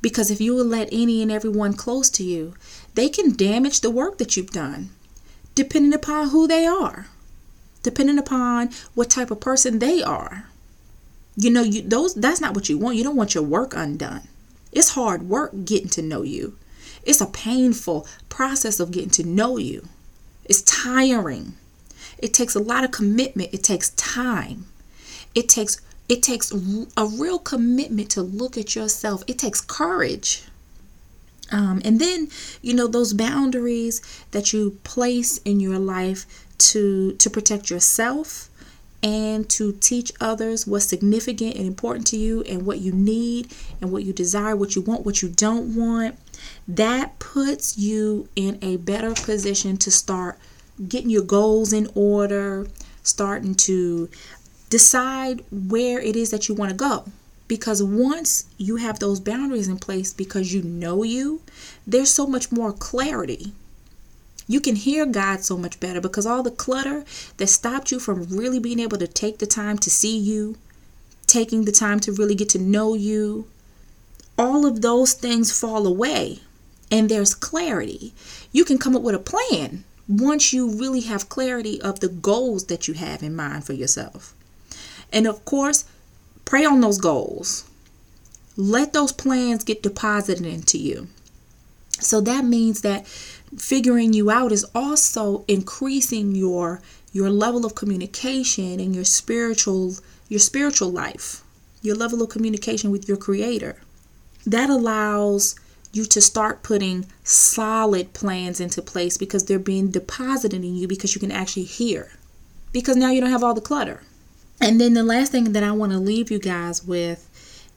Because 0.01 0.31
if 0.31 0.41
you 0.41 0.55
will 0.55 0.65
let 0.65 0.89
any 0.91 1.23
and 1.23 1.31
everyone 1.31 1.75
close 1.75 2.09
to 2.11 2.25
you, 2.25 2.55
they 2.95 3.09
can 3.09 3.37
damage 3.37 3.81
the 3.81 3.91
work 3.91 4.19
that 4.19 4.37
you've 4.37 4.51
done, 4.51 4.91
depending 5.55 5.93
upon 5.93 6.31
who 6.31 6.47
they 6.47 6.67
are 6.67 7.07
depending 7.83 8.19
upon 8.19 8.71
what 8.95 9.11
type 9.11 9.31
of 9.31 9.41
person 9.41 9.79
they 9.79 10.03
are. 10.03 10.47
You 11.37 11.51
know, 11.51 11.63
you 11.63 11.83
those 11.83 12.15
that's 12.15 12.41
not 12.41 12.55
what 12.55 12.69
you 12.69 12.77
want. 12.79 12.97
You 12.97 13.05
don't 13.05 13.17
want 13.17 13.35
your 13.35 13.45
work 13.45 13.75
undone. 13.75 14.23
It's 14.73 14.91
hard 14.91 15.23
work 15.23 15.53
getting 15.65 15.89
to 15.91 16.03
know 16.03 16.23
you. 16.23 16.57
It's 17.05 17.21
a 17.21 17.27
painful 17.27 18.07
process 18.29 18.81
of 18.81 18.91
getting 18.91 19.11
to 19.11 19.23
know 19.23 19.57
you. 19.57 19.89
It's 20.45 20.63
tiring. 20.63 21.55
It 22.19 22.35
takes 22.35 22.55
a 22.55 22.61
lot 22.61 22.85
of 22.85 22.91
commitment. 22.91 23.51
It 23.53 23.63
takes 23.63 23.91
time. 23.91 24.67
It 25.35 25.49
takes 25.49 25.81
it 26.09 26.23
takes 26.23 26.51
a 26.97 27.07
real 27.07 27.39
commitment 27.39 28.11
to 28.11 28.23
look 28.23 28.57
at 28.57 28.75
yourself. 28.75 29.23
It 29.27 29.39
takes 29.39 29.61
courage. 29.61 30.45
Um, 31.51 31.83
and 31.85 32.01
then, 32.01 32.29
you 32.63 32.75
know, 32.75 32.87
those 32.87 33.13
boundaries 33.13 34.01
that 34.31 34.53
you 34.53 34.79
place 34.85 35.39
in 35.39 35.61
your 35.61 35.79
life 35.79 36.47
to 36.59 37.13
to 37.13 37.31
protect 37.31 37.71
yourself 37.71 38.49
and 39.03 39.49
to 39.49 39.73
teach 39.73 40.13
others 40.21 40.67
what's 40.67 40.87
significant 40.87 41.55
and 41.55 41.67
important 41.67 42.07
to 42.09 42.17
you 42.17 42.43
and 42.43 42.67
what 42.67 42.79
you 42.79 42.93
need 42.93 43.55
and 43.81 43.93
what 43.93 44.03
you 44.03 44.13
desire, 44.13 44.57
what 44.57 44.75
you 44.75 44.83
want, 44.83 45.07
what 45.07 45.23
you 45.23 45.29
don't 45.29 45.75
want. 45.75 46.19
That 46.67 47.19
puts 47.19 47.79
you 47.79 48.29
in 48.35 48.59
a 48.61 48.77
better 48.77 49.15
position 49.15 49.77
to 49.79 49.91
start 49.91 50.39
getting 50.87 51.11
your 51.11 51.23
goals 51.23 51.73
in 51.73 51.89
order, 51.95 52.67
starting 53.03 53.55
to 53.55 54.09
decide 54.71 55.43
where 55.51 55.99
it 56.01 56.15
is 56.15 56.31
that 56.31 56.49
you 56.49 56.55
want 56.55 56.71
to 56.71 56.77
go. 56.77 57.05
Because 57.49 57.83
once 57.83 58.45
you 58.59 58.77
have 58.77 58.99
those 58.99 59.21
boundaries 59.21 59.69
in 59.69 59.79
place 59.79 60.13
because 60.13 60.53
you 60.53 60.63
know 60.63 61.03
you, 61.03 61.41
there's 61.87 62.11
so 62.11 62.27
much 62.27 62.53
more 62.53 62.73
clarity 62.73 63.53
you 64.51 64.61
can 64.63 64.77
hear 64.77 65.05
God 65.05 65.45
so 65.45 65.59
much 65.59 65.79
better 65.79 66.01
because 66.01 66.25
all 66.25 66.43
the 66.43 66.51
clutter 66.51 67.05
that 67.37 67.47
stopped 67.49 67.93
you 67.93 68.01
from 68.01 68.25
really 68.25 68.59
being 68.59 68.81
able 68.81 68.97
to 68.97 69.07
take 69.07 69.39
the 69.39 69.47
time 69.47 69.77
to 69.79 69.91
see 69.91 70.17
you, 70.17 70.57
taking 71.27 71.67
the 71.67 71.73
time 71.73 72.01
to 72.01 72.13
really 72.13 72.35
get 72.35 72.49
to 72.51 72.59
know 72.59 72.95
you, 72.95 73.47
all 74.39 74.65
of 74.65 74.81
those 74.81 75.13
things 75.13 75.57
fall 75.57 75.87
away 75.87 76.39
and 76.91 77.11
there's 77.11 77.35
clarity. 77.35 78.15
You 78.51 78.65
can 78.65 78.79
come 78.79 78.97
up 78.97 79.03
with 79.03 79.15
a 79.15 79.19
plan 79.19 79.85
once 80.09 80.53
you 80.53 80.71
really 80.71 81.03
have 81.03 81.29
clarity 81.29 81.81
of 81.83 82.01
the 82.01 82.09
goals 82.09 82.67
that 82.67 82.89
you 82.89 82.95
have 82.95 83.23
in 83.23 83.37
mind 83.37 83.65
for 83.65 83.75
yourself. 83.75 84.35
And 85.13 85.27
of 85.27 85.45
course, 85.45 85.85
pray 86.45 86.65
on 86.65 86.81
those 86.81 86.99
goals. 86.99 87.65
Let 88.57 88.93
those 88.93 89.13
plans 89.13 89.65
get 89.65 89.83
deposited 89.83 90.47
into 90.47 90.79
you. 90.79 91.09
So 92.01 92.21
that 92.23 92.45
means 92.45 92.81
that 92.81 93.07
figuring 93.57 94.13
you 94.13 94.31
out 94.31 94.53
is 94.53 94.67
also 94.75 95.45
increasing 95.49 96.35
your 96.35 96.81
your 97.13 97.31
level 97.31 97.65
of 97.65 97.75
communication 97.75 98.79
and 98.79 98.95
your 98.95 99.05
spiritual 99.05 99.95
your 100.29 100.39
spiritual 100.39 100.91
life 100.91 101.43
your 101.81 101.97
level 101.97 102.21
of 102.23 102.29
communication 102.29 102.91
with 102.91 103.09
your 103.09 103.17
creator 103.17 103.81
that 104.47 104.69
allows 104.69 105.55
you 105.93 106.05
to 106.05 106.21
start 106.21 106.63
putting 106.63 107.07
solid 107.25 108.13
plans 108.13 108.61
into 108.61 108.83
place 108.83 109.17
because 109.17 109.45
they're 109.45 109.59
being 109.59 109.91
deposited 109.91 110.65
in 110.65 110.75
you 110.75 110.87
because 110.87 111.15
you 111.15 111.21
can 111.21 111.33
actually 111.33 111.65
hear 111.65 112.13
because 112.73 112.97
now 112.97 113.11
you 113.11 113.21
don't 113.21 113.31
have 113.31 113.45
all 113.45 113.55
the 113.55 113.61
clutter 113.61 114.03
and 114.61 114.81
then 114.81 114.95
the 114.95 115.03
last 115.03 115.33
thing 115.33 115.53
that 115.53 115.63
i 115.63 115.71
want 115.71 115.93
to 115.93 115.99
leave 115.99 116.31
you 116.31 116.39
guys 116.39 116.85
with 116.85 117.25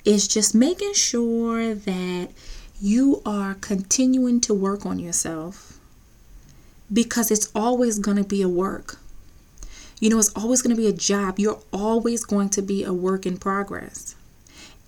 is 0.06 0.28
just 0.28 0.56
making 0.56 0.94
sure 0.94 1.74
that 1.74 2.30
you 2.82 3.22
are 3.26 3.54
continuing 3.56 4.42
to 4.42 4.54
work 4.54 4.86
on 4.86 4.98
yourself 4.98 5.80
because 6.92 7.32
it's 7.32 7.52
always 7.56 8.00
going 8.00 8.18
to 8.18 8.24
be 8.24 8.42
a 8.42 8.50
work. 8.50 8.98
You 10.00 10.10
know, 10.10 10.18
it's 10.18 10.34
always 10.36 10.64
going 10.64 10.76
to 10.76 10.82
be 10.82 10.88
a 10.88 10.94
job. 10.94 11.38
You're 11.38 11.60
always 11.72 12.26
going 12.26 12.50
to 12.50 12.62
be 12.62 12.84
a 12.84 12.92
work 12.92 13.26
in 13.26 13.38
progress. 13.38 14.16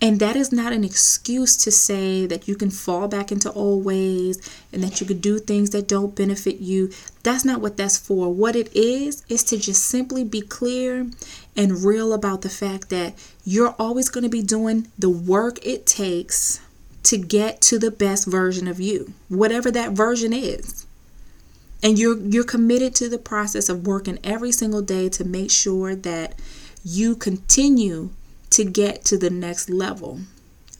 And 0.00 0.20
that 0.20 0.36
is 0.36 0.52
not 0.52 0.72
an 0.72 0.84
excuse 0.84 1.56
to 1.58 1.70
say 1.70 2.26
that 2.26 2.46
you 2.46 2.56
can 2.56 2.70
fall 2.70 3.08
back 3.08 3.32
into 3.32 3.50
old 3.52 3.84
ways 3.84 4.38
and 4.72 4.82
that 4.82 5.00
you 5.00 5.06
could 5.06 5.20
do 5.20 5.38
things 5.38 5.70
that 5.70 5.88
don't 5.88 6.14
benefit 6.14 6.56
you. 6.56 6.90
That's 7.22 7.44
not 7.44 7.60
what 7.60 7.76
that's 7.76 7.96
for. 7.96 8.32
What 8.32 8.54
it 8.54 8.74
is, 8.76 9.24
is 9.28 9.42
to 9.44 9.56
just 9.56 9.84
simply 9.84 10.22
be 10.22 10.42
clear 10.42 11.06
and 11.56 11.84
real 11.84 12.12
about 12.12 12.42
the 12.42 12.50
fact 12.50 12.90
that 12.90 13.14
you're 13.44 13.74
always 13.78 14.10
going 14.10 14.24
to 14.24 14.30
be 14.30 14.42
doing 14.42 14.88
the 14.98 15.08
work 15.08 15.64
it 15.64 15.86
takes 15.86 16.60
to 17.04 17.16
get 17.16 17.60
to 17.60 17.78
the 17.78 17.90
best 17.90 18.26
version 18.26 18.66
of 18.66 18.80
you, 18.80 19.12
whatever 19.28 19.70
that 19.70 19.92
version 19.92 20.32
is. 20.32 20.86
And 21.82 21.98
you're 21.98 22.18
you're 22.18 22.44
committed 22.44 22.94
to 22.96 23.08
the 23.10 23.18
process 23.18 23.68
of 23.68 23.86
working 23.86 24.18
every 24.24 24.52
single 24.52 24.82
day 24.82 25.08
to 25.10 25.24
make 25.24 25.50
sure 25.50 25.94
that 25.94 26.34
you 26.82 27.14
continue 27.14 28.10
to 28.54 28.64
get 28.64 29.04
to 29.04 29.18
the 29.18 29.30
next 29.30 29.68
level 29.68 30.20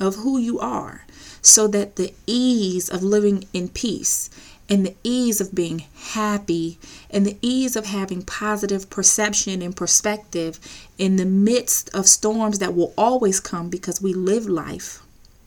of 0.01 0.17
who 0.17 0.39
you 0.39 0.59
are 0.59 1.07
so 1.43 1.67
that 1.69 1.97
the 1.97 2.13
ease 2.27 2.89
of 2.89 3.03
living 3.03 3.45
in 3.53 3.69
peace 3.69 4.31
and 4.69 4.87
the 4.87 4.97
ease 5.05 5.41
of 5.41 5.55
being 5.55 5.85
happy 5.95 6.79
and 7.11 7.27
the 7.27 7.37
ease 7.43 7.77
of 7.77 7.87
having 7.87 8.23
positive 8.23 8.89
perception 8.89 9.61
and 9.61 9.77
perspective 9.77 10.59
in 10.99 11.17
the 11.17 11.27
midst 11.27 11.95
of 11.95 12.09
storms 12.09 12.59
that 12.59 12.75
will 12.75 12.95
always 12.97 13.41
come 13.41 13.69
because 13.69 14.01
we 14.01 14.15
live 14.15 14.47
life 14.47 15.03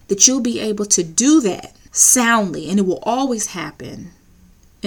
that 0.08 0.28
you'll 0.28 0.42
be 0.42 0.60
able 0.60 0.86
to 0.86 1.04
do 1.04 1.42
that 1.42 1.76
soundly, 1.92 2.70
and 2.70 2.80
it 2.80 2.86
will 2.86 3.04
always 3.04 3.48
happen. 3.48 4.12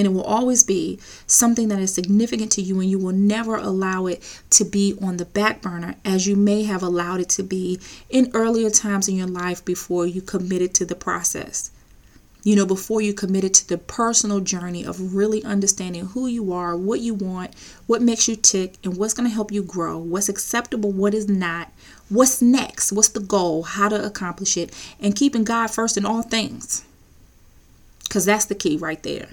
And 0.00 0.06
it 0.06 0.10
will 0.14 0.24
always 0.24 0.64
be 0.64 0.98
something 1.26 1.68
that 1.68 1.78
is 1.78 1.92
significant 1.92 2.50
to 2.52 2.62
you, 2.62 2.80
and 2.80 2.90
you 2.90 2.98
will 2.98 3.12
never 3.12 3.56
allow 3.56 4.06
it 4.06 4.22
to 4.50 4.64
be 4.64 4.96
on 5.02 5.18
the 5.18 5.26
back 5.26 5.60
burner 5.60 5.96
as 6.06 6.26
you 6.26 6.36
may 6.36 6.62
have 6.62 6.82
allowed 6.82 7.20
it 7.20 7.28
to 7.30 7.42
be 7.42 7.78
in 8.08 8.30
earlier 8.32 8.70
times 8.70 9.08
in 9.08 9.16
your 9.16 9.26
life 9.26 9.62
before 9.62 10.06
you 10.06 10.22
committed 10.22 10.72
to 10.76 10.86
the 10.86 10.94
process 10.94 11.70
you 12.42 12.56
know, 12.56 12.64
before 12.64 13.02
you 13.02 13.12
committed 13.12 13.52
to 13.54 13.68
the 13.68 13.78
personal 13.78 14.40
journey 14.40 14.84
of 14.84 15.14
really 15.14 15.44
understanding 15.44 16.06
who 16.06 16.26
you 16.26 16.52
are, 16.52 16.76
what 16.76 17.00
you 17.00 17.14
want, 17.14 17.54
what 17.86 18.00
makes 18.00 18.28
you 18.28 18.36
tick, 18.36 18.76
and 18.82 18.96
what's 18.96 19.14
going 19.14 19.28
to 19.28 19.34
help 19.34 19.52
you 19.52 19.62
grow, 19.62 19.98
what's 19.98 20.28
acceptable, 20.28 20.90
what 20.90 21.12
is 21.12 21.28
not, 21.28 21.70
what's 22.08 22.40
next, 22.40 22.92
what's 22.92 23.08
the 23.08 23.20
goal, 23.20 23.62
how 23.64 23.88
to 23.88 24.04
accomplish 24.04 24.56
it, 24.56 24.74
and 25.00 25.14
keeping 25.14 25.44
God 25.44 25.68
first 25.68 25.96
in 25.96 26.06
all 26.06 26.22
things. 26.22 26.84
Because 28.04 28.24
that's 28.24 28.46
the 28.46 28.54
key 28.54 28.76
right 28.76 29.02
there. 29.02 29.28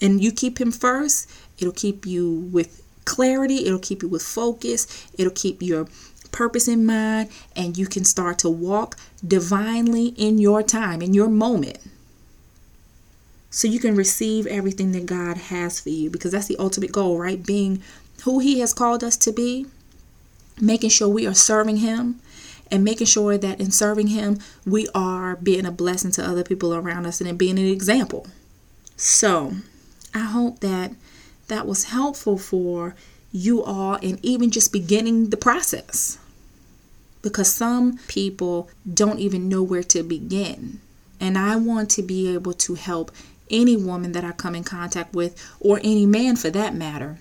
And 0.00 0.22
you 0.22 0.32
keep 0.32 0.60
Him 0.60 0.72
first, 0.72 1.30
it'll 1.58 1.72
keep 1.72 2.06
you 2.06 2.48
with 2.52 2.82
clarity, 3.04 3.66
it'll 3.66 3.78
keep 3.78 4.02
you 4.02 4.08
with 4.08 4.22
focus, 4.22 5.08
it'll 5.16 5.32
keep 5.32 5.62
your 5.62 5.86
purpose 6.32 6.68
in 6.68 6.84
mind, 6.84 7.30
and 7.54 7.78
you 7.78 7.86
can 7.86 8.04
start 8.04 8.38
to 8.40 8.50
walk 8.50 8.96
divinely 9.26 10.08
in 10.08 10.38
your 10.38 10.62
time, 10.62 11.00
in 11.00 11.14
your 11.14 11.28
moment 11.28 11.78
so 13.56 13.66
you 13.66 13.80
can 13.80 13.96
receive 13.96 14.46
everything 14.46 14.92
that 14.92 15.06
God 15.06 15.38
has 15.38 15.80
for 15.80 15.88
you 15.88 16.10
because 16.10 16.32
that's 16.32 16.46
the 16.46 16.58
ultimate 16.58 16.92
goal, 16.92 17.18
right? 17.18 17.42
Being 17.42 17.82
who 18.24 18.38
He 18.38 18.60
has 18.60 18.74
called 18.74 19.02
us 19.02 19.16
to 19.16 19.32
be, 19.32 19.64
making 20.60 20.90
sure 20.90 21.08
we 21.08 21.26
are 21.26 21.32
serving 21.32 21.78
Him, 21.78 22.20
and 22.70 22.84
making 22.84 23.06
sure 23.06 23.38
that 23.38 23.58
in 23.58 23.70
serving 23.70 24.08
Him, 24.08 24.40
we 24.66 24.88
are 24.94 25.36
being 25.36 25.64
a 25.64 25.70
blessing 25.70 26.10
to 26.12 26.22
other 26.22 26.44
people 26.44 26.74
around 26.74 27.06
us 27.06 27.18
and 27.22 27.38
being 27.38 27.58
an 27.58 27.64
example. 27.64 28.26
So, 28.94 29.54
I 30.16 30.24
hope 30.24 30.60
that 30.60 30.92
that 31.48 31.66
was 31.66 31.84
helpful 31.84 32.38
for 32.38 32.94
you 33.32 33.62
all 33.62 33.94
and 34.02 34.18
even 34.24 34.50
just 34.50 34.72
beginning 34.72 35.30
the 35.30 35.36
process. 35.36 36.18
Because 37.22 37.52
some 37.52 37.98
people 38.08 38.70
don't 38.92 39.18
even 39.18 39.48
know 39.48 39.62
where 39.62 39.82
to 39.82 40.02
begin. 40.02 40.80
And 41.20 41.36
I 41.36 41.56
want 41.56 41.90
to 41.92 42.02
be 42.02 42.32
able 42.32 42.52
to 42.54 42.74
help 42.74 43.10
any 43.50 43.76
woman 43.76 44.12
that 44.12 44.24
I 44.24 44.32
come 44.32 44.54
in 44.54 44.64
contact 44.64 45.14
with, 45.14 45.40
or 45.60 45.78
any 45.78 46.06
man 46.06 46.36
for 46.36 46.50
that 46.50 46.74
matter. 46.74 47.18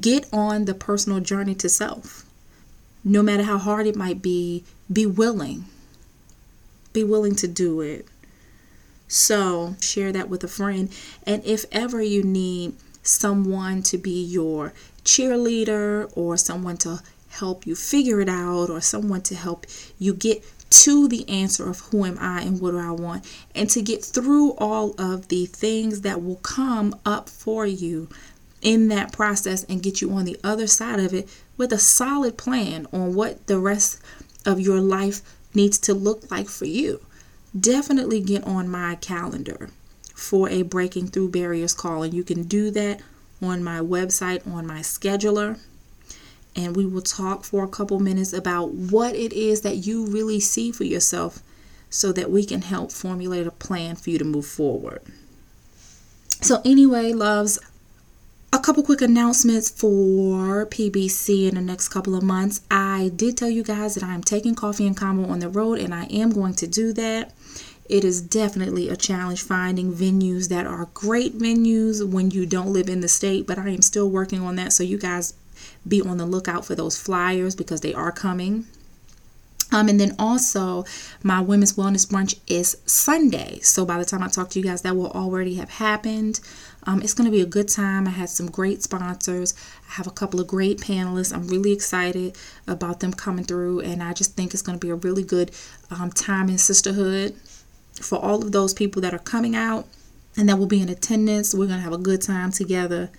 Get 0.00 0.26
on 0.32 0.64
the 0.64 0.74
personal 0.74 1.20
journey 1.20 1.54
to 1.56 1.68
self. 1.68 2.24
No 3.04 3.22
matter 3.22 3.42
how 3.42 3.58
hard 3.58 3.86
it 3.86 3.96
might 3.96 4.22
be, 4.22 4.64
be 4.92 5.06
willing. 5.06 5.64
Be 6.92 7.04
willing 7.04 7.34
to 7.36 7.48
do 7.48 7.80
it. 7.80 8.06
So, 9.12 9.76
share 9.78 10.10
that 10.12 10.30
with 10.30 10.42
a 10.42 10.48
friend. 10.48 10.88
And 11.26 11.44
if 11.44 11.66
ever 11.70 12.00
you 12.00 12.22
need 12.22 12.76
someone 13.02 13.82
to 13.82 13.98
be 13.98 14.24
your 14.24 14.72
cheerleader 15.04 16.10
or 16.16 16.38
someone 16.38 16.78
to 16.78 17.02
help 17.28 17.66
you 17.66 17.74
figure 17.74 18.22
it 18.22 18.30
out 18.30 18.70
or 18.70 18.80
someone 18.80 19.20
to 19.24 19.34
help 19.34 19.66
you 19.98 20.14
get 20.14 20.42
to 20.70 21.08
the 21.08 21.28
answer 21.28 21.68
of 21.68 21.80
who 21.80 22.06
am 22.06 22.16
I 22.18 22.40
and 22.40 22.58
what 22.58 22.70
do 22.70 22.78
I 22.78 22.90
want, 22.92 23.30
and 23.54 23.68
to 23.68 23.82
get 23.82 24.02
through 24.02 24.52
all 24.52 24.94
of 24.98 25.28
the 25.28 25.44
things 25.44 26.00
that 26.00 26.22
will 26.22 26.36
come 26.36 26.98
up 27.04 27.28
for 27.28 27.66
you 27.66 28.08
in 28.62 28.88
that 28.88 29.12
process 29.12 29.62
and 29.64 29.82
get 29.82 30.00
you 30.00 30.10
on 30.12 30.24
the 30.24 30.40
other 30.42 30.66
side 30.66 31.00
of 31.00 31.12
it 31.12 31.28
with 31.58 31.70
a 31.70 31.78
solid 31.78 32.38
plan 32.38 32.86
on 32.94 33.14
what 33.14 33.46
the 33.46 33.58
rest 33.58 34.00
of 34.46 34.58
your 34.58 34.80
life 34.80 35.20
needs 35.52 35.78
to 35.80 35.92
look 35.92 36.30
like 36.30 36.48
for 36.48 36.64
you. 36.64 36.98
Definitely 37.58 38.20
get 38.20 38.44
on 38.44 38.68
my 38.68 38.96
calendar 38.96 39.70
for 40.14 40.48
a 40.48 40.62
Breaking 40.62 41.06
Through 41.06 41.30
Barriers 41.30 41.74
call, 41.74 42.02
and 42.02 42.14
you 42.14 42.24
can 42.24 42.44
do 42.44 42.70
that 42.70 43.00
on 43.42 43.62
my 43.62 43.80
website 43.80 44.46
on 44.46 44.66
my 44.66 44.80
scheduler 44.80 45.58
and 46.54 46.76
we 46.76 46.86
will 46.86 47.02
talk 47.02 47.44
for 47.44 47.64
a 47.64 47.68
couple 47.68 47.98
minutes 47.98 48.32
about 48.32 48.72
what 48.72 49.14
it 49.14 49.32
is 49.32 49.62
that 49.62 49.86
you 49.86 50.06
really 50.06 50.40
see 50.40 50.70
for 50.70 50.84
yourself 50.84 51.42
so 51.88 52.12
that 52.12 52.30
we 52.30 52.44
can 52.44 52.62
help 52.62 52.92
formulate 52.92 53.46
a 53.46 53.50
plan 53.50 53.96
for 53.96 54.10
you 54.10 54.18
to 54.18 54.24
move 54.24 54.46
forward. 54.46 55.00
So, 56.40 56.60
anyway, 56.64 57.12
loves, 57.12 57.58
a 58.52 58.58
couple 58.58 58.82
quick 58.82 59.00
announcements 59.00 59.70
for 59.70 60.66
PBC 60.66 61.48
in 61.48 61.54
the 61.54 61.60
next 61.60 61.88
couple 61.88 62.14
of 62.14 62.22
months. 62.22 62.62
I 62.70 63.12
did 63.14 63.36
tell 63.36 63.48
you 63.48 63.62
guys 63.62 63.94
that 63.94 64.02
I'm 64.02 64.22
taking 64.22 64.54
coffee 64.54 64.86
and 64.86 64.96
convo 64.96 65.28
on 65.28 65.38
the 65.38 65.48
road, 65.48 65.78
and 65.78 65.94
I 65.94 66.04
am 66.04 66.30
going 66.30 66.54
to 66.54 66.66
do 66.66 66.92
that. 66.94 67.32
It 67.88 68.04
is 68.04 68.20
definitely 68.20 68.88
a 68.88 68.96
challenge 68.96 69.42
finding 69.42 69.92
venues 69.92 70.48
that 70.48 70.66
are 70.66 70.88
great 70.94 71.38
venues 71.38 72.06
when 72.06 72.30
you 72.30 72.46
don't 72.46 72.72
live 72.72 72.88
in 72.88 73.00
the 73.00 73.08
state, 73.08 73.46
but 73.46 73.58
I 73.58 73.68
am 73.70 73.82
still 73.82 74.08
working 74.08 74.40
on 74.40 74.56
that. 74.56 74.72
So, 74.72 74.82
you 74.82 74.98
guys 74.98 75.34
be 75.86 76.00
on 76.00 76.16
the 76.16 76.26
lookout 76.26 76.64
for 76.64 76.74
those 76.74 76.98
flyers 76.98 77.54
because 77.54 77.80
they 77.80 77.94
are 77.94 78.12
coming. 78.12 78.66
Um, 79.72 79.88
and 79.88 79.98
then 79.98 80.14
also, 80.18 80.84
my 81.22 81.40
women's 81.40 81.72
wellness 81.72 82.06
brunch 82.06 82.38
is 82.46 82.76
Sunday. 82.84 83.58
So 83.60 83.86
by 83.86 83.98
the 83.98 84.04
time 84.04 84.22
I 84.22 84.28
talk 84.28 84.50
to 84.50 84.58
you 84.58 84.64
guys, 84.64 84.82
that 84.82 84.94
will 84.94 85.10
already 85.10 85.54
have 85.54 85.70
happened. 85.70 86.40
Um, 86.84 87.00
it's 87.00 87.14
going 87.14 87.24
to 87.24 87.30
be 87.30 87.40
a 87.40 87.46
good 87.46 87.68
time. 87.68 88.06
I 88.06 88.10
had 88.10 88.28
some 88.28 88.50
great 88.50 88.82
sponsors. 88.82 89.54
I 89.88 89.92
have 89.94 90.06
a 90.06 90.10
couple 90.10 90.40
of 90.40 90.46
great 90.46 90.78
panelists. 90.78 91.34
I'm 91.34 91.48
really 91.48 91.72
excited 91.72 92.36
about 92.66 93.00
them 93.00 93.14
coming 93.14 93.44
through, 93.44 93.80
and 93.80 94.02
I 94.02 94.12
just 94.12 94.36
think 94.36 94.52
it's 94.52 94.62
going 94.62 94.78
to 94.78 94.84
be 94.84 94.90
a 94.90 94.96
really 94.96 95.22
good 95.22 95.52
um, 95.90 96.10
time 96.10 96.50
in 96.50 96.58
sisterhood 96.58 97.34
for 98.02 98.18
all 98.18 98.42
of 98.42 98.52
those 98.52 98.74
people 98.74 99.02
that 99.02 99.14
are 99.14 99.18
coming 99.18 99.56
out 99.56 99.86
and 100.36 100.48
that 100.48 100.58
will 100.58 100.66
be 100.66 100.80
in 100.80 100.88
attendance. 100.88 101.54
We're 101.54 101.66
going 101.66 101.78
to 101.78 101.84
have 101.84 101.92
a 101.92 101.98
good 101.98 102.22
time 102.22 102.50
together. 102.52 103.10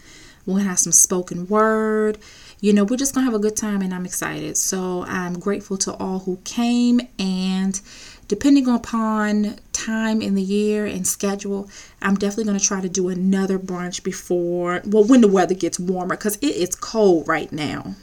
We're 0.46 0.54
going 0.54 0.64
to 0.64 0.70
have 0.70 0.80
some 0.80 0.92
spoken 0.92 1.48
word. 1.48 2.18
You 2.60 2.74
know, 2.74 2.84
we're 2.84 2.98
just 2.98 3.14
going 3.14 3.26
to 3.26 3.32
have 3.32 3.40
a 3.40 3.42
good 3.42 3.56
time 3.56 3.82
and 3.82 3.94
I'm 3.94 4.06
excited. 4.06 4.58
So 4.58 5.04
I'm 5.08 5.40
grateful 5.40 5.78
to 5.80 5.94
all 5.94 6.20
who 6.20 6.38
came 6.44 7.02
and 7.20 7.80
depending 8.28 8.68
upon 8.68 9.60
time 9.74 10.22
in 10.22 10.36
the 10.36 10.42
year 10.42 10.86
and 10.86 11.06
schedule, 11.06 11.70
I'm 12.02 12.16
definitely 12.16 12.46
going 12.46 12.60
to 12.60 12.66
try 12.66 12.82
to 12.82 12.90
do 12.90 13.10
another 13.10 13.60
brunch 13.60 14.04
before, 14.04 14.82
well, 14.86 15.04
when 15.04 15.22
the 15.22 15.28
weather 15.28 15.56
gets 15.56 15.80
warmer 15.80 16.16
because 16.16 16.38
it 16.38 16.56
is 16.56 16.76
cold 16.76 17.28
right 17.28 17.52
now. 17.52 17.96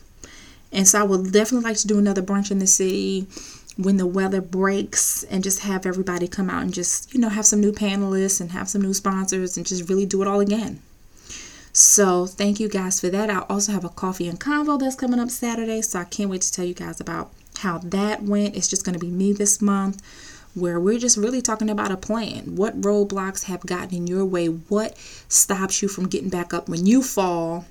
And 0.73 0.87
so 0.87 1.01
I 1.01 1.03
would 1.03 1.33
definitely 1.33 1.69
like 1.69 1.79
to 1.79 1.87
do 1.87 1.99
another 1.99 2.23
brunch 2.23 2.51
in 2.51 2.59
the 2.59 2.66
city 2.66 3.27
when 3.83 3.97
the 3.97 4.07
weather 4.07 4.40
breaks 4.40 5.23
and 5.25 5.43
just 5.43 5.61
have 5.61 5.87
everybody 5.87 6.29
come 6.29 6.51
out 6.51 6.62
and 6.62 6.75
just, 6.75 7.12
you 7.14 7.21
know, 7.21 7.29
have 7.29 7.47
some 7.47 7.61
new 7.61 7.73
panelists 7.73 8.40
and 8.40 8.53
have 8.53 8.69
some 8.69 8.83
new 8.83 8.95
sponsors 8.95 9.57
and 9.57 9.66
just 9.66 9.88
really 9.88 10.07
do 10.07 10.23
it 10.23 10.29
all 10.29 10.40
again. 10.40 10.81
So 11.73 12.27
thank 12.27 12.59
you 12.59 12.69
guys 12.69 13.01
for 13.01 13.09
that. 13.11 13.31
I 13.31 13.40
also 13.49 13.73
have 13.73 13.85
a 13.85 13.88
coffee 13.88 14.29
and 14.29 14.40
convo 14.40 14.79
that's 14.79 14.97
coming 14.97 15.21
up 15.21 15.31
Saturday. 15.31 15.83
So 15.83 15.99
I 16.01 16.05
can't 16.05 16.31
wait 16.31 16.43
to 16.43 16.53
tell 16.53 16.64
you 16.64 16.75
guys 16.75 17.01
about 17.01 17.31
how 17.59 17.79
that 17.79 18.23
went. 18.23 18.57
It's 18.57 18.69
just 18.69 18.85
going 18.85 18.99
to 18.99 19.05
be 19.05 19.11
me 19.11 19.33
this 19.33 19.62
month 19.62 20.03
where 20.55 20.81
we're 20.81 20.99
just 20.99 21.16
really 21.16 21.40
talking 21.40 21.71
about 21.71 21.93
a 21.93 21.97
plan. 21.97 22.57
What 22.57 22.81
roadblocks 22.81 23.45
have 23.45 23.61
gotten 23.61 23.95
in 23.95 24.07
your 24.07 24.25
way? 24.25 24.47
What 24.47 24.99
stops 25.29 25.81
you 25.81 25.88
from 25.88 26.09
getting 26.09 26.29
back 26.29 26.53
up 26.53 26.69
when 26.69 26.87
you 26.87 27.03
fall? 27.03 27.66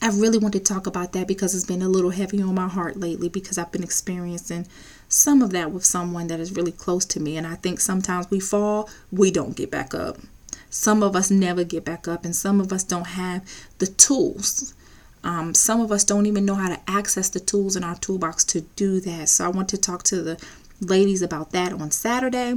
I 0.00 0.08
really 0.10 0.38
want 0.38 0.54
to 0.54 0.60
talk 0.60 0.86
about 0.86 1.12
that 1.12 1.26
because 1.26 1.54
it's 1.54 1.64
been 1.64 1.82
a 1.82 1.88
little 1.88 2.10
heavy 2.10 2.40
on 2.40 2.54
my 2.54 2.68
heart 2.68 2.96
lately 2.96 3.28
because 3.28 3.58
I've 3.58 3.72
been 3.72 3.82
experiencing 3.82 4.66
some 5.08 5.42
of 5.42 5.50
that 5.50 5.72
with 5.72 5.84
someone 5.84 6.28
that 6.28 6.38
is 6.38 6.54
really 6.54 6.70
close 6.70 7.04
to 7.06 7.20
me. 7.20 7.36
And 7.36 7.46
I 7.46 7.56
think 7.56 7.80
sometimes 7.80 8.30
we 8.30 8.38
fall, 8.38 8.88
we 9.10 9.30
don't 9.30 9.56
get 9.56 9.70
back 9.70 9.94
up. 9.94 10.18
Some 10.70 11.02
of 11.02 11.16
us 11.16 11.30
never 11.30 11.64
get 11.64 11.84
back 11.84 12.06
up, 12.06 12.24
and 12.24 12.36
some 12.36 12.60
of 12.60 12.72
us 12.72 12.84
don't 12.84 13.06
have 13.06 13.42
the 13.78 13.86
tools. 13.86 14.74
Um, 15.24 15.54
some 15.54 15.80
of 15.80 15.90
us 15.90 16.04
don't 16.04 16.26
even 16.26 16.44
know 16.44 16.54
how 16.54 16.68
to 16.68 16.80
access 16.86 17.28
the 17.28 17.40
tools 17.40 17.74
in 17.74 17.82
our 17.82 17.96
toolbox 17.96 18.44
to 18.44 18.60
do 18.76 19.00
that. 19.00 19.30
So 19.30 19.46
I 19.46 19.48
want 19.48 19.68
to 19.70 19.78
talk 19.78 20.02
to 20.04 20.22
the 20.22 20.38
ladies 20.80 21.22
about 21.22 21.52
that 21.52 21.72
on 21.72 21.90
Saturday. 21.90 22.56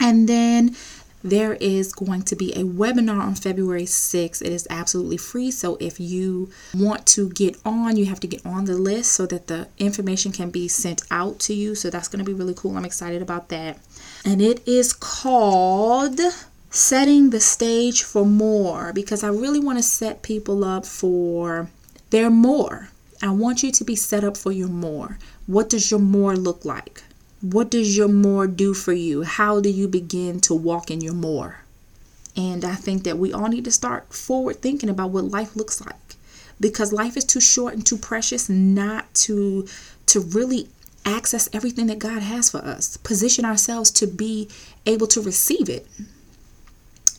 And 0.00 0.28
then 0.28 0.76
there 1.24 1.54
is 1.54 1.94
going 1.94 2.20
to 2.22 2.36
be 2.36 2.52
a 2.52 2.64
webinar 2.64 3.18
on 3.18 3.34
February 3.34 3.86
6th. 3.86 4.42
It 4.42 4.52
is 4.52 4.66
absolutely 4.68 5.16
free. 5.16 5.50
So 5.50 5.78
if 5.80 5.98
you 5.98 6.50
want 6.74 7.06
to 7.06 7.30
get 7.30 7.56
on, 7.64 7.96
you 7.96 8.04
have 8.04 8.20
to 8.20 8.26
get 8.26 8.44
on 8.44 8.66
the 8.66 8.74
list 8.74 9.12
so 9.12 9.24
that 9.26 9.46
the 9.46 9.68
information 9.78 10.32
can 10.32 10.50
be 10.50 10.68
sent 10.68 11.02
out 11.10 11.38
to 11.40 11.54
you. 11.54 11.74
So 11.74 11.88
that's 11.88 12.08
going 12.08 12.22
to 12.22 12.30
be 12.30 12.34
really 12.34 12.52
cool. 12.54 12.76
I'm 12.76 12.84
excited 12.84 13.22
about 13.22 13.48
that. 13.48 13.78
And 14.22 14.42
it 14.42 14.68
is 14.68 14.92
called 14.92 16.20
setting 16.68 17.30
the 17.30 17.40
stage 17.40 18.02
for 18.02 18.26
more 18.26 18.92
because 18.92 19.24
I 19.24 19.28
really 19.28 19.60
want 19.60 19.78
to 19.78 19.82
set 19.82 20.22
people 20.22 20.62
up 20.62 20.84
for 20.84 21.70
their 22.10 22.28
more. 22.28 22.90
I 23.22 23.30
want 23.30 23.62
you 23.62 23.72
to 23.72 23.84
be 23.84 23.96
set 23.96 24.24
up 24.24 24.36
for 24.36 24.52
your 24.52 24.68
more. 24.68 25.18
What 25.46 25.70
does 25.70 25.90
your 25.90 26.00
more 26.00 26.36
look 26.36 26.66
like? 26.66 27.02
What 27.44 27.70
does 27.70 27.94
your 27.94 28.08
more 28.08 28.46
do 28.46 28.72
for 28.72 28.94
you? 28.94 29.22
How 29.22 29.60
do 29.60 29.68
you 29.68 29.86
begin 29.86 30.40
to 30.40 30.54
walk 30.54 30.90
in 30.90 31.02
your 31.02 31.12
more? 31.12 31.58
And 32.34 32.64
I 32.64 32.74
think 32.74 33.04
that 33.04 33.18
we 33.18 33.34
all 33.34 33.48
need 33.48 33.66
to 33.66 33.70
start 33.70 34.14
forward 34.14 34.62
thinking 34.62 34.88
about 34.88 35.10
what 35.10 35.24
life 35.24 35.54
looks 35.54 35.84
like 35.84 36.16
because 36.58 36.90
life 36.90 37.18
is 37.18 37.24
too 37.24 37.42
short 37.42 37.74
and 37.74 37.84
too 37.84 37.98
precious 37.98 38.48
not 38.48 39.12
to 39.14 39.68
to 40.06 40.20
really 40.20 40.68
access 41.04 41.50
everything 41.52 41.86
that 41.88 41.98
God 41.98 42.22
has 42.22 42.50
for 42.50 42.64
us, 42.64 42.96
position 42.96 43.44
ourselves 43.44 43.90
to 43.90 44.06
be 44.06 44.48
able 44.86 45.06
to 45.08 45.20
receive 45.20 45.68
it. 45.68 45.86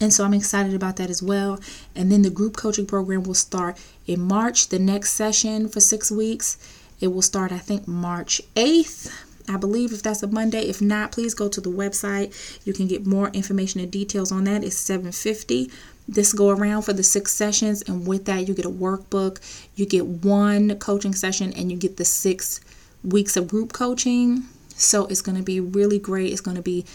And 0.02 0.12
so 0.12 0.24
I'm 0.24 0.34
excited 0.34 0.74
about 0.74 0.96
that 0.96 1.12
as 1.12 1.22
well. 1.22 1.60
And 1.96 2.12
then 2.12 2.24
the 2.24 2.32
group 2.32 2.58
coaching 2.58 2.88
program 2.88 3.24
will 3.24 3.36
start 3.36 3.78
in 4.08 4.22
March, 4.22 4.70
the 4.70 4.80
next 4.80 5.14
session 5.14 5.70
for 5.70 5.82
six 5.82 6.10
weeks. 6.10 6.58
It 7.00 7.10
will 7.10 7.22
start, 7.22 7.52
I 7.52 7.60
think, 7.60 7.88
March 7.88 8.42
8th. 8.56 9.25
I 9.48 9.58
believe 9.58 9.94
if 9.94 10.02
that's 10.04 10.24
a 10.24 10.28
Monday. 10.28 10.62
If 10.62 10.82
not, 10.82 11.12
please 11.12 11.34
go 11.34 11.48
to 11.50 11.62
the 11.62 11.70
website. 11.70 12.34
You 12.66 12.74
can 12.74 12.88
get 12.88 13.06
more 13.06 13.30
information 13.30 13.80
and 13.80 13.92
details 13.92 14.32
on 14.32 14.46
that. 14.46 14.64
It's 14.64 14.78
750 14.78 15.72
this 16.08 16.34
go 16.34 16.50
around 16.50 16.84
for 16.84 16.94
the 16.94 17.04
six 17.04 17.34
sessions 17.34 17.82
and 17.84 18.08
with 18.08 18.26
that 18.26 18.48
you 18.48 18.54
get 18.54 18.66
a 18.66 18.70
workbook 18.70 19.40
you 19.76 19.86
get 19.86 20.06
one 20.06 20.78
coaching 20.78 21.14
session 21.14 21.52
and 21.54 21.72
you 21.72 21.78
get 21.78 21.98
the 21.98 22.06
six 22.06 22.62
weeks 23.04 23.36
of 23.36 23.48
group 23.48 23.74
coaching 23.74 24.44
so 24.70 25.06
it's 25.08 25.22
going 25.22 25.38
to 25.38 25.44
be 25.44 25.60
really 25.60 25.98
great 26.00 26.32
it's 26.32 26.42
going 26.42 26.56
to 26.56 26.62
be 26.62 26.86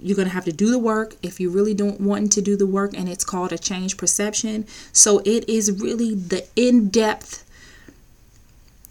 you're 0.00 0.16
going 0.16 0.28
to 0.28 0.34
have 0.34 0.44
to 0.44 0.52
do 0.52 0.70
the 0.70 0.78
work 0.78 1.14
if 1.22 1.40
you 1.40 1.50
really 1.50 1.74
don't 1.74 2.00
want 2.00 2.32
to 2.32 2.40
do 2.40 2.56
the 2.56 2.66
work 2.66 2.96
and 2.96 3.08
it's 3.08 3.24
called 3.24 3.52
a 3.52 3.58
change 3.58 3.96
perception 3.96 4.64
so 4.92 5.18
it 5.24 5.48
is 5.48 5.80
really 5.80 6.14
the 6.14 6.46
in-depth 6.56 7.44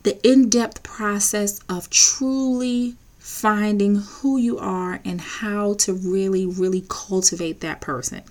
the 0.03 0.27
in-depth 0.29 0.83
process 0.83 1.59
of 1.69 1.89
truly 1.89 2.95
finding 3.29 3.95
who 3.95 4.37
you 4.37 4.57
are 4.57 4.99
and 5.05 5.21
how 5.21 5.75
to 5.75 5.93
really 5.93 6.45
really 6.45 6.83
cultivate 6.89 7.61
that 7.61 7.79
person 7.79 8.23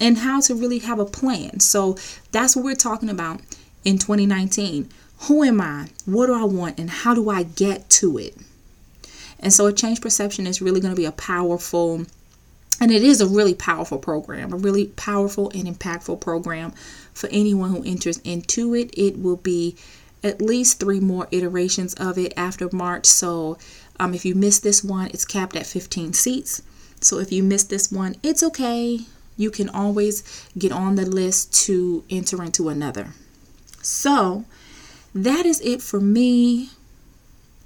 and 0.00 0.18
how 0.18 0.40
to 0.40 0.54
really 0.54 0.78
have 0.78 0.98
a 0.98 1.04
plan. 1.04 1.60
So 1.60 1.96
that's 2.32 2.56
what 2.56 2.64
we're 2.64 2.74
talking 2.74 3.10
about 3.10 3.40
in 3.84 3.98
2019 3.98 4.88
who 5.20 5.44
am 5.44 5.60
i? 5.60 5.88
What 6.04 6.26
do 6.26 6.34
i 6.34 6.44
want? 6.44 6.78
And 6.78 6.90
how 6.90 7.14
do 7.14 7.30
i 7.30 7.44
get 7.44 7.88
to 7.90 8.18
it? 8.18 8.36
And 9.38 9.52
so 9.52 9.66
a 9.66 9.72
change 9.72 10.00
perception 10.00 10.46
is 10.46 10.60
really 10.60 10.80
going 10.80 10.94
to 10.94 11.00
be 11.00 11.06
a 11.06 11.12
powerful 11.12 12.06
and 12.80 12.90
it 12.90 13.04
is 13.04 13.20
a 13.20 13.26
really 13.26 13.54
powerful 13.54 13.98
program, 13.98 14.52
a 14.52 14.56
really 14.56 14.86
powerful 14.86 15.50
and 15.54 15.68
impactful 15.68 16.20
program 16.20 16.72
for 17.12 17.28
anyone 17.30 17.70
who 17.70 17.84
enters 17.84 18.18
into 18.24 18.74
it. 18.74 18.90
It 18.98 19.22
will 19.22 19.36
be 19.36 19.76
at 20.24 20.40
least 20.40 20.80
three 20.80 20.98
more 20.98 21.28
iterations 21.30 21.94
of 21.94 22.18
it 22.18 22.32
after 22.36 22.68
March. 22.72 23.06
So 23.06 23.58
um, 24.00 24.14
if 24.14 24.24
you 24.24 24.34
miss 24.34 24.58
this 24.58 24.82
one, 24.82 25.08
it's 25.08 25.24
capped 25.24 25.56
at 25.56 25.66
15 25.66 26.12
seats. 26.12 26.62
So 27.00 27.18
if 27.18 27.30
you 27.32 27.42
miss 27.42 27.64
this 27.64 27.92
one, 27.92 28.16
it's 28.22 28.42
okay. 28.42 29.00
You 29.36 29.50
can 29.50 29.68
always 29.68 30.48
get 30.56 30.72
on 30.72 30.94
the 30.94 31.06
list 31.06 31.52
to 31.66 32.04
enter 32.08 32.42
into 32.42 32.68
another. 32.68 33.08
So 33.82 34.44
that 35.14 35.46
is 35.46 35.60
it 35.60 35.82
for 35.82 36.00
me. 36.00 36.70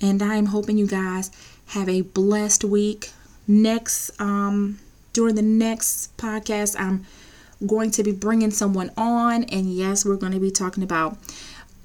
And 0.01 0.23
I 0.23 0.37
am 0.37 0.47
hoping 0.47 0.79
you 0.79 0.87
guys 0.87 1.31
have 1.69 1.89
a 1.89 2.03
blessed 2.03 2.65
week. 2.65 3.11
Next, 3.47 4.11
um, 4.21 4.79
during 5.13 5.35
the 5.35 5.43
next 5.43 6.17
podcast, 6.17 6.79
I'm 6.79 7.07
going 7.67 7.91
to 7.93 8.03
be 8.03 8.13
bringing 8.13 8.51
someone 8.51 8.91
on, 8.97 9.45
and 9.45 9.73
yes, 9.73 10.05
we're 10.05 10.17
going 10.17 10.33
to 10.33 10.41
be 10.41 10.51
talking 10.51 10.83
about 10.83 11.19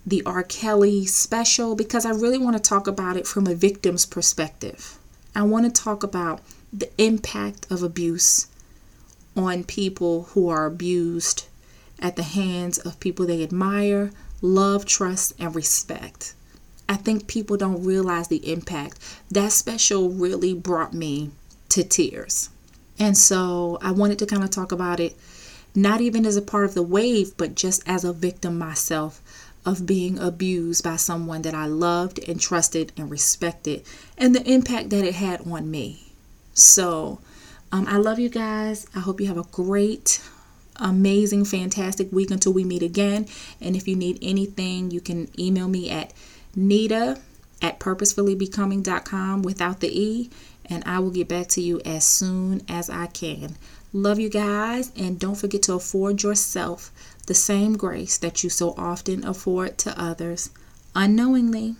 the 0.05 0.23
R. 0.25 0.43
Kelly 0.43 1.05
special 1.05 1.75
because 1.75 2.05
I 2.05 2.11
really 2.11 2.37
want 2.37 2.57
to 2.57 2.61
talk 2.61 2.87
about 2.87 3.17
it 3.17 3.25
from 3.25 3.47
a 3.47 3.55
victim's 3.55 4.05
perspective. 4.05 4.97
I 5.35 5.43
want 5.43 5.65
to 5.65 5.81
talk 5.81 6.03
about 6.03 6.41
the 6.71 6.89
impact 7.01 7.67
of 7.71 7.83
abuse 7.83 8.47
on 9.35 9.63
people 9.63 10.23
who 10.31 10.49
are 10.49 10.65
abused 10.65 11.45
at 11.99 12.15
the 12.15 12.23
hands 12.23 12.77
of 12.79 12.99
people 12.99 13.25
they 13.25 13.43
admire, 13.43 14.11
love, 14.41 14.85
trust, 14.85 15.33
and 15.39 15.55
respect. 15.55 16.33
I 16.89 16.95
think 16.95 17.27
people 17.27 17.55
don't 17.55 17.83
realize 17.83 18.27
the 18.27 18.51
impact. 18.51 18.99
That 19.31 19.53
special 19.53 20.09
really 20.09 20.53
brought 20.53 20.93
me 20.93 21.31
to 21.69 21.83
tears. 21.83 22.49
And 22.99 23.17
so 23.17 23.77
I 23.81 23.91
wanted 23.91 24.19
to 24.19 24.25
kind 24.25 24.43
of 24.43 24.49
talk 24.49 24.71
about 24.71 24.99
it, 24.99 25.15
not 25.73 26.01
even 26.01 26.25
as 26.25 26.35
a 26.35 26.41
part 26.41 26.65
of 26.65 26.73
the 26.73 26.83
wave, 26.83 27.35
but 27.37 27.55
just 27.55 27.81
as 27.87 28.03
a 28.03 28.13
victim 28.13 28.57
myself 28.57 29.21
of 29.65 29.85
being 29.85 30.19
abused 30.19 30.83
by 30.83 30.95
someone 30.95 31.41
that 31.43 31.53
I 31.53 31.65
loved 31.65 32.19
and 32.27 32.39
trusted 32.39 32.91
and 32.97 33.09
respected, 33.09 33.83
and 34.17 34.35
the 34.35 34.49
impact 34.49 34.89
that 34.89 35.05
it 35.05 35.15
had 35.15 35.47
on 35.47 35.71
me. 35.71 36.11
So 36.53 37.19
um, 37.71 37.87
I 37.87 37.97
love 37.97 38.19
you 38.19 38.29
guys. 38.29 38.85
I 38.95 38.99
hope 38.99 39.19
you 39.19 39.27
have 39.27 39.37
a 39.37 39.43
great, 39.51 40.21
amazing, 40.75 41.45
fantastic 41.45 42.11
week 42.11 42.29
until 42.29 42.53
we 42.53 42.63
meet 42.63 42.83
again. 42.83 43.27
And 43.61 43.75
if 43.75 43.87
you 43.87 43.95
need 43.95 44.19
anything, 44.21 44.91
you 44.91 45.01
can 45.01 45.27
email 45.39 45.67
me 45.67 45.89
at 45.89 46.13
Nita 46.55 47.19
at 47.61 47.79
purposefullybecoming.com 47.79 49.41
without 49.41 49.79
the 49.79 49.99
E, 49.99 50.29
and 50.65 50.83
I 50.85 50.99
will 50.99 51.11
get 51.11 51.27
back 51.29 51.47
to 51.49 51.61
you 51.61 51.81
as 51.85 52.05
soon 52.05 52.61
as 52.67 52.89
I 52.89 53.07
can. 53.07 53.55
Love 53.91 54.19
you 54.19 54.29
guys, 54.29 54.91
and 54.97 55.19
don't 55.19 55.35
forget 55.35 55.63
to 55.63 55.73
afford 55.73 56.23
yourself 56.23 56.91
the 57.25 57.33
same 57.33 57.77
grace 57.77 58.17
that 58.17 58.43
you 58.43 58.49
so 58.49 58.73
often 58.77 59.25
afford 59.25 59.77
to 59.79 60.01
others 60.01 60.49
unknowingly. 60.95 61.75